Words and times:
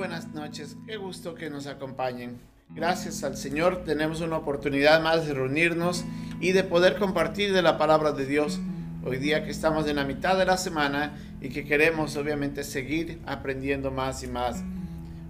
buenas 0.00 0.32
noches. 0.32 0.78
Qué 0.86 0.96
gusto 0.96 1.34
que 1.34 1.50
nos 1.50 1.66
acompañen. 1.66 2.38
Gracias 2.70 3.22
al 3.22 3.36
Señor 3.36 3.84
tenemos 3.84 4.22
una 4.22 4.38
oportunidad 4.38 5.02
más 5.02 5.26
de 5.26 5.34
reunirnos 5.34 6.06
y 6.40 6.52
de 6.52 6.64
poder 6.64 6.98
compartir 6.98 7.52
de 7.52 7.60
la 7.60 7.76
palabra 7.76 8.12
de 8.12 8.24
Dios. 8.24 8.60
Hoy 9.04 9.18
día 9.18 9.44
que 9.44 9.50
estamos 9.50 9.86
en 9.88 9.96
la 9.96 10.04
mitad 10.04 10.38
de 10.38 10.46
la 10.46 10.56
semana 10.56 11.18
y 11.42 11.50
que 11.50 11.66
queremos 11.66 12.16
obviamente 12.16 12.64
seguir 12.64 13.20
aprendiendo 13.26 13.90
más 13.90 14.22
y 14.22 14.28
más. 14.28 14.64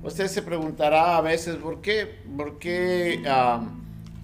Usted 0.05 0.29
se 0.29 0.41
preguntará 0.41 1.17
a 1.17 1.21
veces 1.21 1.57
por 1.57 1.81
qué, 1.81 2.21
por 2.37 2.61
qué 2.61 3.25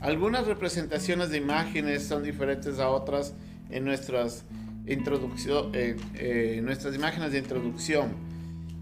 algunas 0.00 0.46
representaciones 0.46 1.30
de 1.30 1.38
imágenes 1.38 2.06
son 2.06 2.22
diferentes 2.22 2.78
a 2.78 2.88
otras 2.90 3.34
en 3.68 3.84
nuestras, 3.84 4.44
introducción, 4.86 5.72
eh, 5.74 6.60
nuestras 6.62 6.94
imágenes 6.94 7.32
de 7.32 7.38
introducción. 7.38 8.25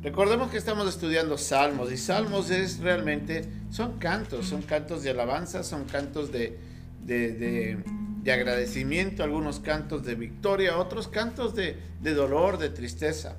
Recordemos 0.05 0.51
que 0.51 0.59
estamos 0.59 0.87
estudiando 0.87 1.39
salmos 1.39 1.91
y 1.91 1.97
salmos 1.97 2.51
es 2.51 2.79
realmente, 2.81 3.47
son 3.71 3.99
cantos, 3.99 4.45
son 4.47 4.61
cantos 4.61 5.03
de 5.03 5.09
alabanza, 5.09 5.63
son 5.63 5.85
cantos 5.85 6.31
de, 6.31 6.59
de, 7.07 8.31
agradecimiento, 8.31 9.25
algunos 9.25 9.61
cantos 9.61 10.05
de 10.05 10.15
victoria, 10.15 10.77
otros 10.77 11.09
cantos 11.09 11.55
de, 11.55 11.79
dolor, 12.03 12.59
de 12.59 12.69
tristeza. 12.69 13.39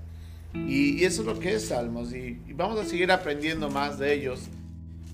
Y, 0.55 1.03
eso 1.03 1.21
es 1.21 1.27
lo 1.27 1.39
que 1.39 1.53
es 1.53 1.67
salmos 1.67 2.11
y, 2.13 2.41
vamos 2.55 2.79
a 2.79 2.85
seguir 2.85 3.11
aprendiendo 3.11 3.69
más 3.69 3.99
de 3.99 4.15
ellos. 4.15 4.49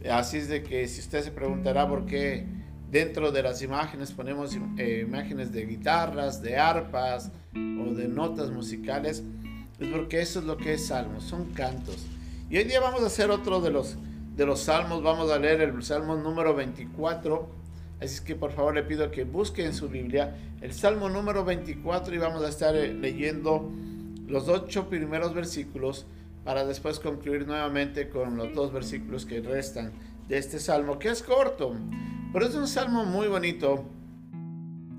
Así 0.09 0.37
es 0.37 0.47
de 0.47 0.63
que 0.63 0.87
si 0.87 1.01
usted 1.01 1.21
se 1.21 1.31
preguntará 1.31 1.85
por 1.85 2.05
qué 2.05 2.45
dentro 2.89 3.29
de 3.33 3.43
las 3.43 3.61
imágenes 3.61 4.13
ponemos 4.13 4.57
eh, 4.77 5.03
imágenes 5.05 5.51
de 5.51 5.65
guitarras, 5.65 6.41
de 6.41 6.55
arpas 6.55 7.29
o 7.53 7.93
de 7.93 8.07
notas 8.07 8.51
musicales, 8.51 9.21
es 9.81 9.87
porque 9.87 10.21
eso 10.21 10.39
es 10.39 10.45
lo 10.45 10.57
que 10.57 10.75
es 10.75 10.87
salmos, 10.87 11.23
son 11.23 11.45
cantos. 11.53 12.05
Y 12.49 12.57
hoy 12.57 12.65
día 12.65 12.79
vamos 12.79 13.01
a 13.01 13.07
hacer 13.07 13.31
otro 13.31 13.61
de 13.61 13.71
los, 13.71 13.97
de 14.35 14.45
los 14.45 14.61
salmos, 14.61 15.01
vamos 15.01 15.31
a 15.31 15.39
leer 15.39 15.61
el 15.61 15.81
salmo 15.83 16.15
número 16.15 16.53
24. 16.55 17.49
Así 17.99 18.15
es 18.15 18.21
que 18.21 18.35
por 18.35 18.51
favor 18.51 18.75
le 18.75 18.83
pido 18.83 19.09
que 19.09 19.23
busquen 19.23 19.67
en 19.67 19.73
su 19.73 19.89
Biblia 19.89 20.35
el 20.61 20.73
salmo 20.73 21.09
número 21.09 21.43
24 21.43 22.13
y 22.13 22.17
vamos 22.19 22.43
a 22.43 22.49
estar 22.49 22.75
eh, 22.75 22.93
leyendo 22.93 23.71
los 24.27 24.47
ocho 24.47 24.87
primeros 24.87 25.33
versículos 25.33 26.05
para 26.43 26.63
después 26.63 26.99
concluir 26.99 27.47
nuevamente 27.47 28.09
con 28.09 28.37
los 28.37 28.53
dos 28.53 28.71
versículos 28.71 29.25
que 29.25 29.41
restan 29.41 29.93
de 30.27 30.37
este 30.37 30.59
salmo, 30.59 30.99
que 30.99 31.09
es 31.09 31.23
corto, 31.23 31.75
pero 32.31 32.45
es 32.45 32.53
un 32.53 32.67
salmo 32.67 33.05
muy 33.05 33.27
bonito. 33.27 33.85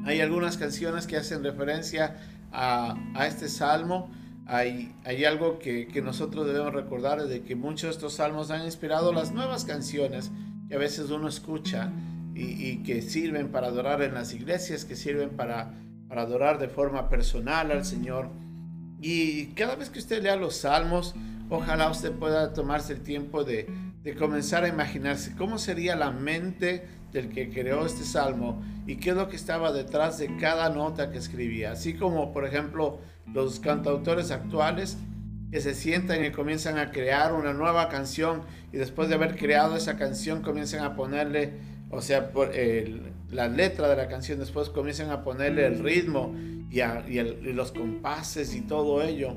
Hay 0.05 0.21
algunas 0.21 0.57
canciones 0.57 1.07
que 1.07 1.17
hacen 1.17 1.45
referencia 1.45 2.17
a, 2.51 2.97
a 3.15 3.27
este 3.27 3.49
salmo 3.49 4.11
hay, 4.47 4.95
algo 5.27 5.59
que, 5.59 5.89
nosotros 6.03 6.47
debemos 6.47 6.73
recordar, 6.73 7.27
de 7.27 7.43
que 7.43 7.55
muchos 7.55 7.83
de 7.83 7.91
estos 7.91 8.15
salmos 8.15 8.51
han 8.51 8.65
inspirado 8.65 9.13
las 9.13 9.33
nuevas 9.33 9.65
canciones 9.65 10.31
que 10.69 10.75
a 10.75 10.79
veces 10.79 11.11
uno 11.11 11.29
escucha 11.29 11.93
y, 12.35 12.71
y 12.71 12.83
que 12.83 13.03
sirven 13.03 13.51
para 13.51 13.69
adorar 13.69 14.03
en 14.03 14.15
las 14.15 14.33
iglesias, 14.35 14.85
que 14.85 14.97
sirven 14.97 15.31
para, 15.31 15.75
para 16.09 16.23
adorar 16.23 16.59
de 16.59 16.69
forma 16.69 17.09
personal 17.09 17.71
al 17.71 17.85
Señor. 17.85 18.31
Y 19.01 19.47
cada 19.55 19.77
vez 19.77 19.91
que 19.91 19.99
usted 19.99 20.23
lea 20.23 20.37
los 20.37 20.57
salmos, 20.57 21.15
ojalá 21.51 21.91
usted 21.91 22.13
pueda 22.13 22.53
tomarse 22.53 22.93
el 22.93 23.01
tiempo 23.01 23.45
de, 23.45 23.69
de 24.03 24.15
comenzar 24.15 24.65
a 24.65 24.69
imaginarse 24.69 25.35
cómo 25.37 25.59
sería 25.59 25.97
la 25.97 26.11
mente 26.11 26.87
del 27.13 27.29
que 27.29 27.51
creó 27.51 27.85
este 27.85 28.05
salmo 28.05 28.63
y 28.87 28.97
qué 28.97 29.11
es 29.11 29.17
lo 29.17 29.29
que 29.29 29.37
estaba 29.37 29.73
detrás 29.73 30.19
de 30.19 30.37
cada 30.37 30.71
nota 30.71 31.11
que 31.11 31.19
escribía. 31.19 31.73
Así 31.73 31.95
como, 31.95 32.33
por 32.33 32.47
ejemplo, 32.47 33.01
los 33.33 33.61
cantautores 33.61 34.31
actuales 34.31 34.99
que 35.51 35.61
se 35.61 35.75
sientan 35.75 36.25
y 36.25 36.31
comienzan 36.31 36.79
a 36.79 36.91
crear 36.91 37.35
una 37.35 37.53
nueva 37.53 37.89
canción 37.89 38.43
y 38.73 38.79
después 38.79 39.09
de 39.09 39.17
haber 39.17 39.37
creado 39.37 39.77
esa 39.77 39.97
canción 39.97 40.43
comienzan 40.43 40.83
a 40.83 40.97
ponerle, 40.97 41.53
o 41.91 42.01
sea, 42.01 42.31
por 42.33 42.53
la 43.31 43.49
letra 43.49 43.89
de 43.89 43.97
la 43.97 44.09
canción, 44.09 44.39
después 44.39 44.71
comienzan 44.71 45.11
a 45.11 45.23
ponerle 45.23 45.67
el 45.67 45.81
ritmo 45.81 46.35
y, 46.71 46.81
y, 46.81 47.53
los 47.53 47.73
compases 47.73 48.55
y 48.55 48.63
todo 48.63 49.03
ello. 49.03 49.37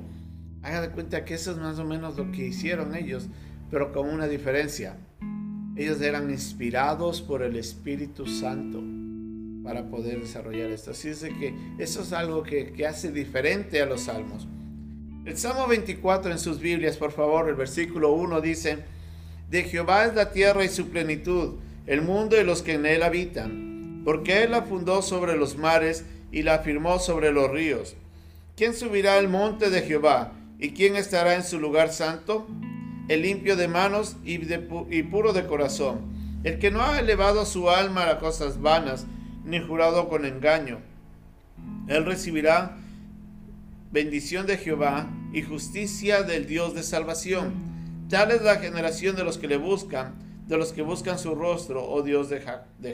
Haga 0.64 0.82
de 0.82 0.90
cuenta 0.90 1.26
que 1.26 1.34
eso 1.34 1.52
es 1.52 1.58
más 1.58 1.80
o 1.80 1.86
menos 1.86 2.16
lo 2.16 2.32
que 2.32 2.48
hicieron 2.48 2.96
ellos, 2.96 3.28
pero 3.70 3.92
con 3.92 4.10
una 4.10 4.28
diferencia. 4.28 4.96
Ellos 5.76 6.00
eran 6.02 6.30
inspirados 6.30 7.22
por 7.22 7.44
el 7.44 7.58
Espíritu 7.58 8.26
Santo 8.26 8.82
para 9.66 9.84
poder 9.90 10.22
desarrollar 10.22 10.70
esto. 10.70 10.92
Así 10.92 11.10
es 11.10 11.20
que 11.24 11.54
eso 11.80 12.04
es 12.04 12.14
algo 12.14 12.44
que, 12.44 12.72
que 12.72 12.86
hace 12.86 13.12
diferente 13.12 13.82
a 13.82 13.88
los 13.88 14.02
salmos. 14.02 14.48
El 15.26 15.38
Salmo 15.38 15.66
24 15.68 16.32
en 16.32 16.38
sus 16.38 16.60
Biblias, 16.60 16.98
por 16.98 17.12
favor, 17.12 17.50
el 17.50 17.56
versículo 17.56 18.12
1 18.12 18.42
dice, 18.42 18.78
De 19.50 19.64
Jehová 19.64 20.06
es 20.06 20.14
la 20.14 20.32
tierra 20.32 20.64
y 20.64 20.70
su 20.70 20.90
plenitud, 20.90 21.56
el 21.88 22.04
mundo 22.04 22.40
y 22.40 22.44
los 22.44 22.62
que 22.62 22.74
en 22.74 22.86
él 22.86 23.02
habitan, 23.02 24.04
porque 24.06 24.44
él 24.44 24.52
la 24.52 24.62
fundó 24.62 25.02
sobre 25.02 25.36
los 25.36 25.58
mares 25.58 26.06
y 26.32 26.44
la 26.44 26.56
afirmó 26.56 27.00
sobre 27.00 27.32
los 27.32 27.50
ríos. 27.50 27.96
¿Quién 28.56 28.76
subirá 28.76 29.18
al 29.18 29.30
monte 29.30 29.72
de 29.72 29.82
Jehová? 29.82 30.34
¿Y 30.60 30.70
quién 30.70 30.96
estará 30.96 31.34
en 31.34 31.44
su 31.44 31.60
lugar 31.60 31.92
santo? 31.92 32.48
El 33.08 33.24
limpio 33.24 33.56
de 33.56 33.68
manos 33.68 34.18
y, 34.24 34.40
y 34.92 35.04
puro 35.04 35.34
de 35.34 35.48
corazón, 35.48 36.02
el 36.44 36.60
que 36.60 36.70
no 36.70 36.84
ha 36.84 37.00
elevado 37.00 37.46
su 37.46 37.72
alma 37.72 38.08
a 38.08 38.20
cosas 38.20 38.62
vanas, 38.62 39.08
ni 39.46 39.60
jurado 39.60 40.10
con 40.10 40.26
engaño. 40.26 40.80
Él 41.88 42.06
recibirá 42.06 42.78
bendición 43.92 44.46
de 44.48 44.58
Jehová 44.58 45.08
y 45.32 45.42
justicia 45.44 46.24
del 46.24 46.48
Dios 46.48 46.74
de 46.74 46.84
salvación. 46.84 47.54
Tal 48.10 48.32
es 48.32 48.42
la 48.42 48.58
generación 48.58 49.16
de 49.16 49.24
los 49.24 49.38
que 49.38 49.48
le 49.48 49.58
buscan, 49.58 50.16
de 50.48 50.58
los 50.58 50.74
que 50.74 50.82
buscan 50.82 51.18
su 51.18 51.36
rostro, 51.36 51.84
oh 51.88 52.02
Dios 52.02 52.30
de, 52.30 52.42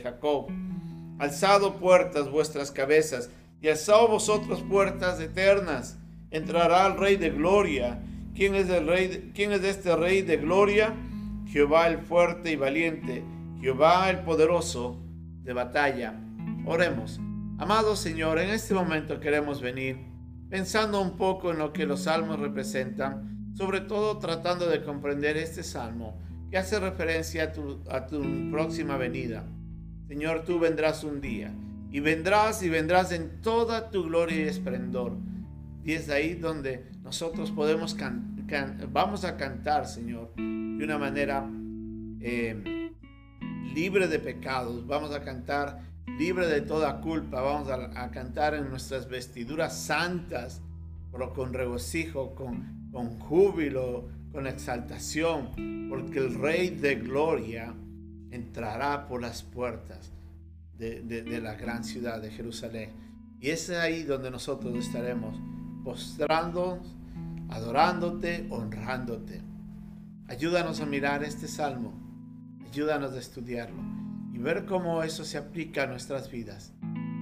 Jacob. 0.02 0.48
Alzado 1.20 1.78
puertas 1.78 2.30
vuestras 2.30 2.72
cabezas, 2.72 3.30
y 3.62 3.70
alzado 3.70 4.08
vosotros 4.08 4.62
puertas 4.62 5.20
eternas. 5.20 5.98
Entrará 6.32 6.88
el 6.88 6.98
Rey 6.98 7.16
de 7.16 7.30
gloria. 7.30 8.00
¿Quién 8.36 8.56
es, 8.56 8.70
el 8.70 8.88
rey 8.88 9.32
¿Quién 9.36 9.52
es 9.52 9.64
este 9.64 9.96
Rey 9.96 10.22
de 10.22 10.38
gloria? 10.38 10.94
Jehová 11.48 11.88
el 11.88 12.00
fuerte 12.00 12.52
y 12.52 12.56
valiente, 12.56 13.24
Jehová 13.60 14.10
el 14.10 14.20
poderoso 14.20 14.98
de 15.44 15.52
batalla. 15.52 16.16
Oremos. 16.66 17.20
Amado 17.58 17.96
Señor, 17.96 18.40
en 18.40 18.50
este 18.50 18.74
momento 18.74 19.20
queremos 19.20 19.62
venir 19.62 19.98
pensando 20.50 21.02
un 21.02 21.18
poco 21.18 21.52
en 21.52 21.58
lo 21.58 21.74
que 21.74 21.86
los 21.86 22.04
salmos 22.04 22.40
representan, 22.40 23.54
sobre 23.56 23.82
todo 23.82 24.20
tratando 24.20 24.68
de 24.68 24.84
comprender 24.84 25.38
este 25.38 25.64
salmo 25.64 26.20
que 26.50 26.58
hace 26.58 26.80
referencia 26.80 27.44
a 27.46 27.52
tu, 27.52 27.84
a 27.90 28.06
tu 28.06 28.22
próxima 28.52 28.98
venida. 28.98 29.46
Señor, 30.08 30.44
tú 30.44 30.60
vendrás 30.60 31.04
un 31.04 31.22
día 31.22 31.54
y 31.92 32.00
vendrás 32.00 32.62
y 32.64 32.70
vendrás 32.70 33.12
en 33.12 33.42
toda 33.42 33.90
tu 33.90 34.04
gloria 34.04 34.38
y 34.38 34.48
esplendor. 34.48 35.18
Y 35.84 35.94
es 35.94 36.10
ahí 36.10 36.36
donde 36.36 36.92
nosotros 37.04 37.52
podemos 37.52 37.96
vamos 38.92 39.24
a 39.24 39.38
cantar, 39.38 39.88
Señor, 39.88 40.34
de 40.36 40.84
una 40.84 40.98
manera 40.98 41.50
eh, 42.20 42.92
libre 43.74 44.08
de 44.08 44.20
pecados. 44.20 44.86
Vamos 44.86 45.12
a 45.14 45.22
cantar 45.22 45.91
libre 46.08 46.48
de 46.48 46.62
toda 46.62 47.02
culpa. 47.02 47.42
Vamos 47.42 47.70
a, 47.70 48.12
cantar 48.12 48.54
en 48.56 48.70
nuestras 48.70 49.08
vestiduras 49.08 49.78
santas, 49.78 50.62
pero 51.12 51.34
con 51.34 51.54
regocijo, 51.54 52.36
con, 52.36 52.90
con 52.92 53.20
júbilo, 53.20 54.08
con 54.32 54.48
exaltación, 54.48 55.88
porque 55.90 56.20
el 56.20 56.36
Rey 56.36 56.70
de 56.70 56.96
Gloria 56.96 57.74
entrará 58.32 59.08
por 59.08 59.22
las 59.22 59.44
puertas 59.44 60.12
de, 60.78 61.02
de, 61.02 61.42
la 61.42 61.56
gran 61.56 61.84
ciudad 61.84 62.22
de 62.22 62.32
Jerusalén. 62.32 62.92
Y 63.40 63.50
es 63.50 63.70
ahí 63.70 64.04
donde 64.04 64.32
nosotros 64.32 64.76
estaremos 64.76 65.38
postrándonos, 65.84 66.96
adorándote, 67.50 68.48
honrándote. 68.50 69.42
Ayúdanos 70.28 70.80
a 70.80 70.86
mirar 70.86 71.24
este 71.24 71.48
salmo, 71.48 71.94
ayúdanos 72.66 73.12
a 73.14 73.20
estudiarlo 73.20 73.91
ver 74.42 74.66
cómo 74.66 75.04
eso 75.04 75.24
se 75.24 75.38
aplica 75.38 75.84
a 75.84 75.88
nuestras 75.88 76.32
vidas. 76.32 76.74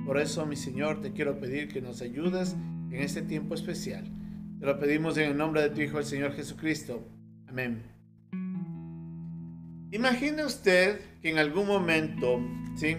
Por 0.06 0.20
eso, 0.20 0.46
mi 0.46 0.56
Señor, 0.56 1.02
te 1.02 1.12
quiero 1.12 1.40
pedir 1.40 1.68
que 1.68 1.82
nos 1.82 2.02
ayudes 2.02 2.54
en 2.92 2.96
este 2.96 3.22
tiempo 3.22 3.56
especial. 3.56 4.06
Te 4.60 4.66
lo 4.66 4.80
pedimos 4.80 5.18
en 5.18 5.32
el 5.32 5.38
nombre 5.38 5.62
de 5.62 5.70
tu 5.70 5.82
Hijo, 5.82 6.00
el 6.00 6.06
Señor 6.06 6.34
Jesucristo. 6.34 7.08
Amén. 7.48 7.84
Imagine 9.92 10.46
usted 10.46 11.00
que 11.22 11.30
en 11.30 11.38
algún 11.38 11.68
momento, 11.68 12.40
¿sí? 12.76 12.98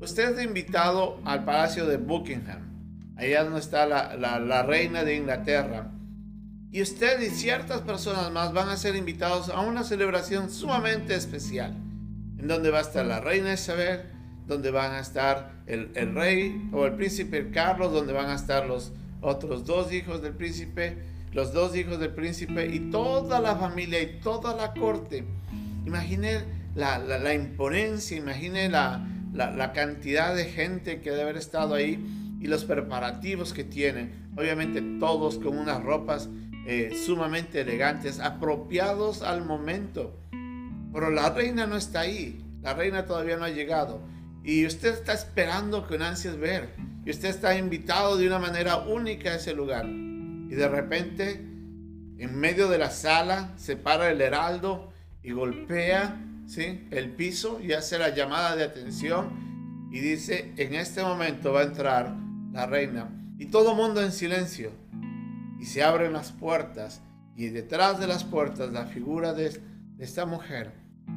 Usted 0.00 0.38
es 0.38 0.44
invitado 0.44 1.20
al 1.24 1.44
Palacio 1.44 1.86
de 1.86 1.98
Buckingham, 1.98 3.14
allá 3.16 3.44
donde 3.44 3.60
está 3.60 3.86
la, 3.86 4.16
la 4.16 4.62
reina 4.62 5.04
de 5.04 5.16
Inglaterra. 5.16 5.92
Y 6.72 6.80
usted 6.82 7.20
y 7.20 7.30
ciertas 7.30 7.82
personas 7.82 8.30
más 8.32 8.52
van 8.52 8.68
a 8.68 8.76
ser 8.76 8.96
invitados 8.96 9.50
a 9.50 9.60
una 9.60 9.82
celebración 9.84 10.50
sumamente 10.50 11.14
especial 11.14 11.76
en 12.40 12.48
donde 12.48 12.70
va 12.70 12.78
a 12.78 12.82
estar 12.82 13.04
la 13.04 13.20
reina 13.20 13.52
Isabel, 13.52 14.00
donde 14.46 14.70
van 14.70 14.92
a 14.92 15.00
estar 15.00 15.52
el, 15.66 15.92
rey 16.14 16.70
o 16.72 16.86
el 16.86 16.94
príncipe 16.94 17.50
Carlos, 17.50 17.92
donde 17.92 18.14
van 18.14 18.30
a 18.30 18.34
estar 18.34 18.66
los 18.66 18.92
otros 19.20 19.66
dos 19.66 19.92
hijos 19.92 20.22
del 20.22 20.32
príncipe, 20.32 20.96
los 21.32 21.52
dos 21.52 21.76
hijos 21.76 22.00
del 22.00 22.14
príncipe 22.14 22.66
y 22.66 22.90
toda 22.90 23.40
la 23.40 23.56
familia 23.56 24.00
y 24.00 24.20
toda 24.20 24.56
la 24.56 24.72
corte. 24.72 25.24
Imagine 25.86 26.44
la, 26.74 27.34
imponencia, 27.34 28.16
imagine 28.16 28.70
la, 28.70 29.06
la, 29.34 29.72
cantidad 29.72 30.34
de 30.34 30.46
gente 30.46 31.00
que 31.02 31.10
debe 31.10 31.22
haber 31.22 31.36
estado 31.36 31.74
ahí 31.74 32.02
y 32.40 32.46
los 32.46 32.64
preparativos 32.64 33.52
que 33.52 33.64
tienen. 33.64 34.30
Obviamente 34.34 34.80
todos 34.98 35.38
con 35.38 35.58
unas 35.58 35.82
ropas 35.82 36.30
eh, 36.66 36.96
sumamente 37.06 37.60
elegantes, 37.60 38.18
apropiados 38.18 39.22
al 39.22 39.44
momento. 39.44 40.16
Pero 40.92 41.10
la 41.10 41.30
reina 41.30 41.66
no 41.66 41.76
está 41.76 42.00
ahí, 42.00 42.44
la 42.62 42.74
reina 42.74 43.06
todavía 43.06 43.36
no 43.36 43.44
ha 43.44 43.50
llegado. 43.50 44.00
Y 44.42 44.66
usted 44.66 44.94
está 44.94 45.12
esperando 45.12 45.86
con 45.86 46.02
ansias 46.02 46.36
ver. 46.36 46.70
Y 47.04 47.10
usted 47.10 47.28
está 47.28 47.56
invitado 47.56 48.16
de 48.16 48.26
una 48.26 48.38
manera 48.38 48.78
única 48.78 49.30
a 49.30 49.36
ese 49.36 49.54
lugar. 49.54 49.86
Y 49.86 50.54
de 50.54 50.68
repente, 50.68 51.32
en 52.18 52.38
medio 52.38 52.68
de 52.68 52.78
la 52.78 52.90
sala, 52.90 53.52
se 53.56 53.76
para 53.76 54.10
el 54.10 54.20
heraldo 54.20 54.92
y 55.22 55.32
golpea 55.32 56.20
¿sí? 56.46 56.86
el 56.90 57.10
piso 57.10 57.60
y 57.62 57.72
hace 57.72 57.98
la 57.98 58.14
llamada 58.14 58.56
de 58.56 58.64
atención. 58.64 59.88
Y 59.92 60.00
dice, 60.00 60.52
en 60.56 60.74
este 60.74 61.02
momento 61.02 61.52
va 61.52 61.60
a 61.60 61.64
entrar 61.64 62.14
la 62.52 62.66
reina. 62.66 63.08
Y 63.38 63.46
todo 63.46 63.74
mundo 63.74 64.02
en 64.02 64.12
silencio. 64.12 64.70
Y 65.58 65.66
se 65.66 65.82
abren 65.82 66.12
las 66.12 66.32
puertas. 66.32 67.02
Y 67.36 67.48
detrás 67.48 67.98
de 67.98 68.06
las 68.06 68.24
puertas 68.24 68.72
la 68.72 68.86
figura 68.86 69.32
de, 69.32 69.60
esta 70.00 70.26
mujer 70.26 70.72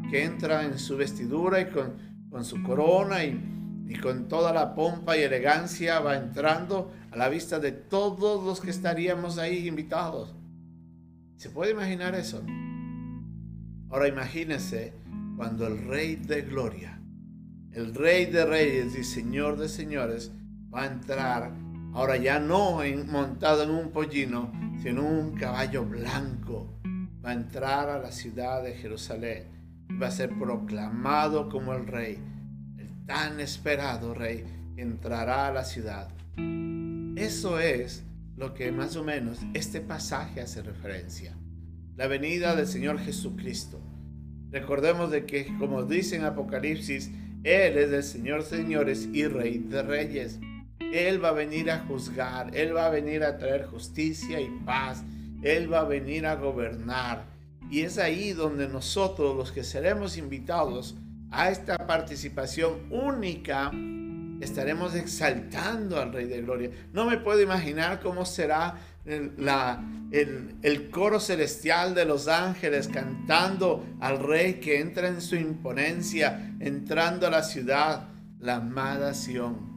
que 0.10 0.24
entra 0.24 0.66
en 0.66 0.78
su 0.78 0.98
vestidura 0.98 1.62
y 1.62 1.72
con, 1.72 1.94
con 2.30 2.44
su 2.46 2.62
corona 2.64 3.24
y 3.24 3.54
y 3.88 3.96
con 3.96 4.28
toda 4.28 4.54
la 4.54 4.76
pompa 4.76 5.18
y 5.18 5.22
elegancia 5.22 6.00
va 6.00 6.16
entrando 6.16 6.92
a 7.12 7.18
la 7.18 7.30
vista 7.30 7.60
de 7.60 7.72
todos 7.72 8.44
los 8.44 8.62
que 8.62 8.70
estaríamos 8.70 9.38
ahí 9.38 9.68
invitados. 9.68 10.36
¿Se 11.38 11.50
puede 11.50 11.72
imaginar 11.72 12.16
eso? 12.16 12.44
Ahora 13.90 14.08
imagínese 14.08 14.94
cuando 15.36 15.68
el 15.68 15.86
Rey 15.86 16.16
de 16.16 16.42
Gloria, 16.42 17.02
el 17.72 17.94
Rey 17.94 18.26
de 18.26 18.46
Reyes 18.46 18.96
y 18.96 19.04
Señor 19.04 19.58
de 19.58 19.68
Señores 19.68 20.32
va 20.74 20.84
a 20.84 20.88
entrar, 20.88 21.54
ahora 21.94 22.18
ya 22.18 22.40
no 22.40 22.80
montado 23.08 23.64
en 23.64 23.70
un 23.70 23.92
pollino, 23.92 24.52
sino 24.82 25.02
en 25.02 25.08
un 25.08 25.36
caballo 25.36 25.86
blanco, 25.86 26.80
va 27.26 27.32
a 27.32 27.34
entrar 27.34 27.90
a 27.90 28.00
la 28.00 28.12
ciudad 28.12 28.64
de 28.64 28.74
Jerusalén 28.74 29.44
y 29.90 29.98
va 29.98 30.08
a 30.08 30.12
ser 30.12 30.30
proclamado 30.38 31.50
como 31.50 31.74
el 31.74 31.88
Rey 31.88 32.34
tan 33.06 33.40
esperado 33.40 34.14
rey 34.14 34.44
entrará 34.78 35.48
a 35.48 35.54
la 35.54 35.64
ciudad. 35.64 36.10
Eso 37.16 37.60
es 37.60 38.04
lo 38.38 38.54
que 38.54 38.72
más 38.72 38.96
o 38.96 39.04
menos 39.04 39.40
este 39.54 39.82
pasaje 39.82 40.42
hace 40.42 40.62
referencia. 40.62 41.38
La 41.96 42.08
venida 42.08 42.56
del 42.56 42.68
Señor 42.68 43.00
Jesucristo. 43.00 43.80
Recordemos 44.50 45.12
de 45.12 45.26
que, 45.26 45.46
como 45.60 45.84
dice 45.84 46.16
en 46.16 46.24
Apocalipsis, 46.24 47.12
Él 47.44 47.78
es 47.78 47.92
el 47.92 48.04
Señor 48.04 48.44
señores 48.44 49.10
y 49.12 49.28
Rey 49.28 49.60
de 49.60 49.84
reyes. 49.84 50.40
Él 50.80 51.24
va 51.24 51.30
a 51.30 51.34
venir 51.34 51.72
a 51.72 51.80
juzgar, 51.80 52.56
Él 52.56 52.76
va 52.76 52.88
a 52.88 52.90
venir 52.90 53.24
a 53.24 53.38
traer 53.38 53.66
justicia 53.66 54.40
y 54.40 54.50
paz, 54.66 55.04
Él 55.44 55.72
va 55.72 55.82
a 55.82 55.86
venir 55.86 56.26
a 56.26 56.36
gobernar. 56.36 57.26
Y 57.70 57.82
es 57.82 57.98
ahí 57.98 58.34
donde 58.34 58.68
nosotros, 58.68 59.36
los 59.36 59.52
que 59.52 59.64
seremos 59.64 60.18
invitados, 60.18 60.96
a 61.32 61.50
esta 61.50 61.88
participación 61.88 62.88
única, 62.92 63.72
estaremos 64.40 64.96
exaltando 64.96 66.00
al 66.00 66.14
Rey 66.14 66.26
de 66.26 66.42
Gloria. 66.42 66.70
No 66.94 67.06
me 67.06 67.18
puedo 67.18 67.42
imaginar 67.42 68.00
cómo 68.00 68.26
será 68.26 68.78
el, 69.06 69.34
la, 69.38 69.84
el, 70.12 70.90
coro 70.92 71.20
celestial 71.20 71.96
de 71.96 72.06
los 72.06 72.28
ángeles 72.28 72.88
cantando 72.88 73.84
al 74.00 74.20
Rey 74.20 74.56
que 74.56 74.80
entra 74.80 75.08
en 75.08 75.22
su 75.22 75.36
imponencia, 75.36 76.56
entrando 76.60 77.28
a 77.28 77.32
la 77.32 77.44
ciudad, 77.44 78.10
la 78.40 78.58
amada 78.58 79.14
Sión. 79.14 79.74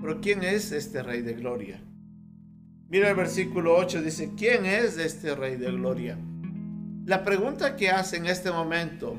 Pero 0.00 0.20
¿quién 0.20 0.42
es 0.42 0.72
este 0.72 1.02
Rey 1.02 1.22
de 1.22 1.34
Gloria? 1.34 1.80
Mira 2.90 3.10
el 3.10 3.16
versículo 3.16 3.76
8, 3.76 4.00
dice, 4.00 4.32
¿quién 4.34 4.64
es 4.64 4.96
este 4.96 5.34
Rey 5.34 5.56
de 5.56 5.70
Gloria? 5.70 6.16
La 7.04 7.22
pregunta 7.22 7.76
que 7.76 7.90
hace 7.90 8.16
en 8.16 8.24
este 8.24 8.50
momento 8.50 9.14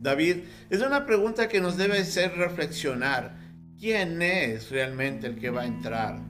David 0.00 0.38
es 0.68 0.82
una 0.82 1.06
pregunta 1.06 1.48
que 1.48 1.60
nos 1.60 1.76
debe 1.76 2.00
hacer 2.00 2.36
reflexionar. 2.36 3.36
¿Quién 3.78 4.20
es 4.20 4.70
realmente 4.70 5.28
el 5.28 5.38
que 5.38 5.50
va 5.50 5.62
a 5.62 5.66
entrar? 5.66 6.20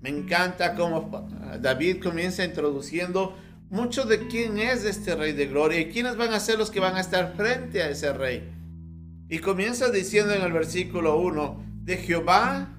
Me 0.00 0.08
encanta 0.08 0.74
cómo 0.74 1.28
David 1.60 2.02
comienza 2.02 2.42
introduciendo 2.42 3.36
mucho 3.68 4.06
de 4.06 4.28
quién 4.28 4.58
es 4.58 4.86
este 4.86 5.16
rey 5.16 5.34
de 5.34 5.48
gloria 5.48 5.80
y 5.80 5.90
quiénes 5.90 6.16
van 6.16 6.32
a 6.32 6.40
ser 6.40 6.58
los 6.58 6.70
que 6.70 6.80
van 6.80 6.96
a 6.96 7.00
estar 7.00 7.34
frente 7.36 7.82
a 7.82 7.90
ese 7.90 8.10
rey. 8.14 8.50
Y 9.28 9.40
comienza 9.40 9.90
diciendo 9.90 10.32
en 10.32 10.40
el 10.40 10.52
versículo 10.52 11.18
1, 11.18 11.82
de 11.82 11.98
Jehová 11.98 12.70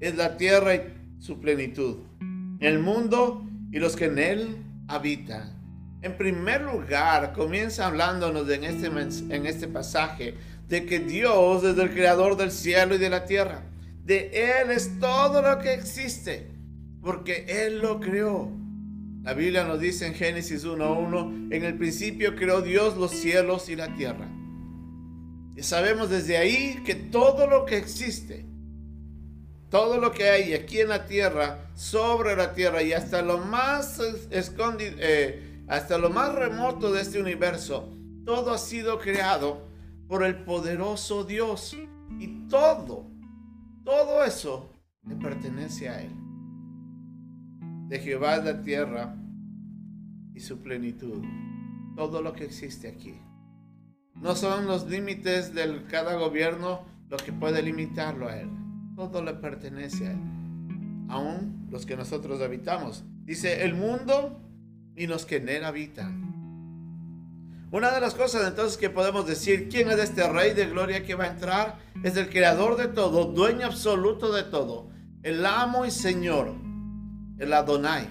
es 0.00 0.16
la 0.16 0.38
tierra 0.38 0.74
y 0.74 0.97
su 1.18 1.40
plenitud, 1.40 1.98
el 2.60 2.78
mundo 2.78 3.46
y 3.70 3.78
los 3.78 3.96
que 3.96 4.06
en 4.06 4.18
él 4.18 4.56
habitan. 4.88 5.58
En 6.00 6.16
primer 6.16 6.62
lugar, 6.62 7.32
comienza 7.32 7.86
hablándonos 7.86 8.48
en 8.50 8.64
este, 8.64 8.86
en 8.86 9.46
este 9.46 9.66
pasaje 9.66 10.34
de 10.68 10.86
que 10.86 11.00
Dios 11.00 11.64
es 11.64 11.76
el 11.76 11.90
creador 11.90 12.36
del 12.36 12.52
cielo 12.52 12.94
y 12.94 12.98
de 12.98 13.10
la 13.10 13.24
tierra. 13.24 13.64
De 14.04 14.30
Él 14.32 14.70
es 14.70 14.98
todo 15.00 15.42
lo 15.42 15.58
que 15.58 15.74
existe, 15.74 16.50
porque 17.02 17.44
Él 17.48 17.80
lo 17.80 18.00
creó. 18.00 18.50
La 19.22 19.34
Biblia 19.34 19.64
nos 19.64 19.80
dice 19.80 20.06
en 20.06 20.14
Génesis 20.14 20.64
1.1, 20.64 21.52
en 21.52 21.64
el 21.64 21.76
principio 21.76 22.36
creó 22.36 22.62
Dios 22.62 22.96
los 22.96 23.10
cielos 23.10 23.68
y 23.68 23.76
la 23.76 23.94
tierra. 23.96 24.28
Y 25.56 25.62
sabemos 25.62 26.08
desde 26.08 26.38
ahí 26.38 26.80
que 26.86 26.94
todo 26.94 27.46
lo 27.46 27.64
que 27.64 27.76
existe, 27.76 28.46
todo 29.70 29.98
lo 29.98 30.12
que 30.12 30.30
hay 30.30 30.54
aquí 30.54 30.80
en 30.80 30.88
la 30.88 31.06
tierra, 31.06 31.70
sobre 31.74 32.34
la 32.36 32.54
tierra 32.54 32.82
y 32.82 32.92
hasta 32.92 33.22
lo 33.22 33.38
más 33.38 34.00
escondido, 34.30 34.96
eh, 34.98 35.62
hasta 35.68 35.98
lo 35.98 36.10
más 36.10 36.34
remoto 36.34 36.92
de 36.92 37.02
este 37.02 37.20
universo, 37.20 37.94
todo 38.24 38.52
ha 38.52 38.58
sido 38.58 38.98
creado 38.98 39.68
por 40.08 40.24
el 40.24 40.42
poderoso 40.44 41.24
Dios. 41.24 41.76
Y 42.18 42.48
todo, 42.48 43.10
todo 43.84 44.24
eso 44.24 44.72
le 45.02 45.16
pertenece 45.16 45.88
a 45.88 46.02
Él. 46.02 46.12
De 47.88 47.98
Jehová 48.00 48.36
es 48.36 48.44
la 48.44 48.62
tierra 48.62 49.14
y 50.34 50.40
su 50.40 50.62
plenitud. 50.62 51.22
Todo 51.96 52.22
lo 52.22 52.32
que 52.32 52.44
existe 52.44 52.88
aquí. 52.88 53.20
No 54.14 54.34
son 54.34 54.66
los 54.66 54.88
límites 54.88 55.54
de 55.54 55.84
cada 55.90 56.16
gobierno 56.16 56.86
lo 57.08 57.16
que 57.18 57.32
puede 57.32 57.62
limitarlo 57.62 58.28
a 58.28 58.36
Él. 58.36 58.50
Todo 58.98 59.22
le 59.22 59.32
pertenece 59.34 60.08
a 60.08 60.10
Él. 60.10 60.18
Aún 61.08 61.68
los 61.70 61.86
que 61.86 61.96
nosotros 61.96 62.40
habitamos. 62.40 63.04
Dice, 63.24 63.62
el 63.62 63.74
mundo 63.74 64.40
y 64.96 65.06
los 65.06 65.24
que 65.24 65.36
en 65.36 65.48
él 65.48 65.64
habitan. 65.64 66.26
Una 67.70 67.92
de 67.92 68.00
las 68.00 68.14
cosas 68.14 68.48
entonces 68.48 68.76
que 68.76 68.90
podemos 68.90 69.24
decir, 69.24 69.68
¿quién 69.68 69.88
es 69.88 70.00
este 70.00 70.28
rey 70.28 70.52
de 70.52 70.66
gloria 70.66 71.04
que 71.04 71.14
va 71.14 71.26
a 71.26 71.28
entrar? 71.28 71.78
Es 72.02 72.16
el 72.16 72.28
creador 72.28 72.76
de 72.76 72.88
todo, 72.88 73.26
dueño 73.26 73.66
absoluto 73.66 74.32
de 74.32 74.42
todo, 74.42 74.90
el 75.22 75.46
amo 75.46 75.86
y 75.86 75.92
señor, 75.92 76.56
el 77.38 77.52
Adonai, 77.52 78.08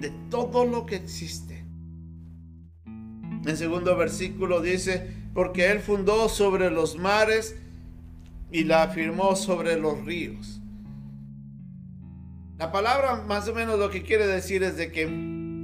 de 0.00 0.10
todo 0.30 0.64
lo 0.64 0.86
que 0.86 0.94
existe. 0.94 1.66
En 2.84 3.56
segundo 3.56 3.96
versículo 3.96 4.60
dice, 4.60 5.12
porque 5.34 5.72
él 5.72 5.80
fundó 5.80 6.28
sobre 6.28 6.70
los 6.70 6.96
mares 6.96 7.56
y 8.52 8.64
la 8.64 8.84
afirmó 8.84 9.36
sobre 9.36 9.78
los 9.78 10.04
ríos. 10.04 10.60
La 12.58 12.72
palabra 12.72 13.16
más 13.26 13.48
o 13.48 13.54
menos 13.54 13.78
lo 13.78 13.90
que 13.90 14.02
quiere 14.02 14.26
decir 14.26 14.62
es 14.62 14.76
de 14.76 14.92
que 14.92 15.06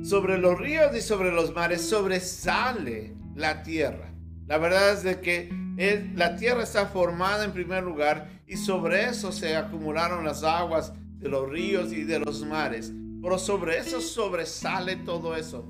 sobre 0.04 0.38
los 0.38 0.58
ríos 0.58 0.96
y 0.96 1.00
sobre 1.00 1.30
los 1.30 1.54
mares 1.54 1.82
sobresale 1.88 3.14
la 3.34 3.62
tierra. 3.62 4.12
La 4.46 4.58
verdad 4.58 4.92
es 4.92 5.02
de 5.02 5.20
que 5.20 5.50
la 6.14 6.36
tierra 6.36 6.62
está 6.62 6.86
formada 6.86 7.44
en 7.44 7.52
primer 7.52 7.82
lugar 7.82 8.30
y 8.46 8.56
sobre 8.56 9.04
eso 9.04 9.32
se 9.32 9.56
acumularon 9.56 10.24
las 10.24 10.42
aguas 10.42 10.92
de 11.18 11.28
los 11.28 11.48
ríos 11.50 11.92
y 11.92 12.04
de 12.04 12.20
los 12.20 12.44
mares. 12.46 12.92
Pero 13.20 13.38
sobre 13.38 13.78
eso 13.78 14.00
sobresale 14.00 14.96
todo 14.96 15.36
eso. 15.36 15.66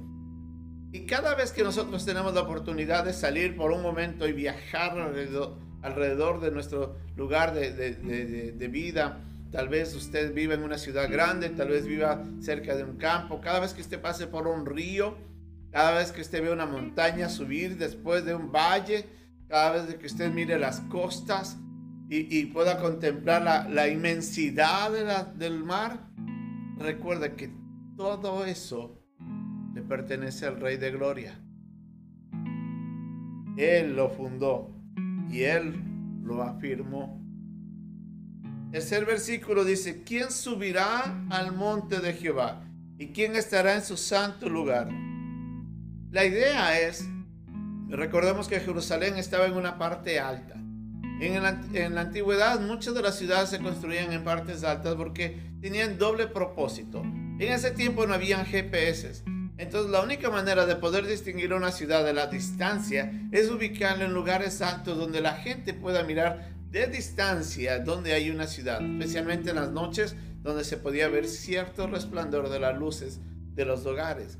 Y 0.92 1.06
cada 1.06 1.34
vez 1.34 1.50
que 1.52 1.64
nosotros 1.64 2.04
tenemos 2.04 2.34
la 2.34 2.42
oportunidad 2.42 3.04
de 3.04 3.12
salir 3.12 3.56
por 3.56 3.72
un 3.72 3.82
momento 3.82 4.28
y 4.28 4.32
viajar 4.32 4.98
alrededor, 4.98 5.58
de 5.82 6.50
nuestro 6.50 6.96
lugar 7.16 7.54
de 7.54 8.68
vida, 8.70 9.20
Tal 9.56 9.68
vez 9.68 9.94
usted 9.94 10.34
vive 10.34 10.54
en 10.54 10.62
una 10.62 10.76
ciudad 10.76 11.10
grande, 11.10 11.50
tal 11.50 11.68
vez 11.68 11.86
viva 11.86 12.24
cerca 12.40 12.76
de 12.76 12.84
un 12.84 12.96
campo. 12.96 13.40
Cada 13.40 13.60
vez 13.60 13.72
que 13.72 13.80
usted 13.80 14.00
pase 14.00 14.26
por 14.26 14.46
un 14.46 14.66
río, 14.66 15.16
cada 15.70 15.92
vez 15.92 16.10
que 16.12 16.20
usted 16.20 16.42
ve 16.42 16.52
una 16.52 16.66
montaña 16.66 17.28
subir 17.28 17.78
después 17.78 18.24
de 18.24 18.34
un 18.34 18.50
valle, 18.50 19.06
cada 19.48 19.70
vez 19.70 19.94
que 19.94 20.06
usted 20.06 20.32
mire 20.32 20.58
las 20.58 20.80
costas 20.80 21.58
y, 22.10 22.44
pueda 22.46 22.78
contemplar 22.80 23.42
la, 23.42 23.88
inmensidad 23.88 24.90
del 25.34 25.64
mar, 25.64 26.10
recuerda 26.78 27.34
que 27.34 27.50
todo 27.96 28.44
eso 28.44 29.00
le 29.74 29.82
pertenece 29.82 30.46
al 30.46 30.60
Rey 30.60 30.76
de 30.76 30.90
Gloria. 30.90 31.40
Él 33.56 33.96
lo 33.96 34.10
fundó 34.10 34.75
y 35.30 35.42
Él 35.42 35.74
lo 36.22 36.42
afirmó. 36.42 37.22
Tercer 38.72 39.06
versículo 39.06 39.64
dice, 39.64 40.02
¿quién 40.04 40.30
subirá 40.30 41.26
al 41.30 41.52
monte 41.54 42.00
de 42.00 42.12
Jehová? 42.12 42.62
¿Y 42.98 43.08
quién 43.08 43.36
estará 43.36 43.74
en 43.74 43.82
su 43.82 43.96
santo 43.96 44.48
lugar? 44.48 44.90
La 46.10 46.24
idea 46.24 46.78
es, 46.80 47.08
recordemos 47.88 48.48
que 48.48 48.60
Jerusalén 48.60 49.16
estaba 49.16 49.46
en 49.46 49.54
una 49.54 49.78
parte 49.78 50.18
alta. 50.18 50.54
En 51.20 51.42
la, 51.42 51.62
en 51.72 51.94
la, 51.94 52.02
antigüedad 52.02 52.60
muchas 52.60 52.94
de 52.94 53.00
las 53.00 53.16
ciudades 53.16 53.48
se 53.48 53.60
construían 53.60 54.12
en 54.12 54.24
partes 54.24 54.64
altas 54.64 54.94
porque 54.96 55.40
tenían 55.62 55.96
doble 55.96 56.26
propósito. 56.26 57.00
En 57.02 57.52
ese 57.52 57.70
tiempo 57.70 58.06
no 58.06 58.12
habían 58.12 58.44
GPS. 58.44 59.24
Entonces 59.58 59.90
la 59.90 60.02
única 60.02 60.30
manera 60.30 60.66
de 60.66 60.76
poder 60.76 61.06
distinguir 61.06 61.54
una 61.54 61.72
ciudad 61.72 62.04
de 62.04 62.12
la 62.12 62.26
distancia 62.26 63.10
es 63.32 63.50
ubicarla 63.50 64.04
en 64.04 64.12
lugares 64.12 64.60
altos 64.60 64.98
donde 64.98 65.20
la 65.20 65.34
gente 65.34 65.72
pueda 65.72 66.02
mirar 66.02 66.50
de 66.70 66.86
distancia 66.88 67.78
donde 67.78 68.12
hay 68.12 68.28
una 68.28 68.46
ciudad, 68.46 68.84
especialmente 68.84 69.50
en 69.50 69.56
las 69.56 69.70
noches 69.70 70.14
donde 70.42 70.62
se 70.62 70.76
podía 70.76 71.08
ver 71.08 71.26
cierto 71.26 71.86
resplandor 71.86 72.50
de 72.50 72.60
las 72.60 72.78
luces 72.78 73.20
de 73.54 73.64
los 73.64 73.86
hogares. 73.86 74.38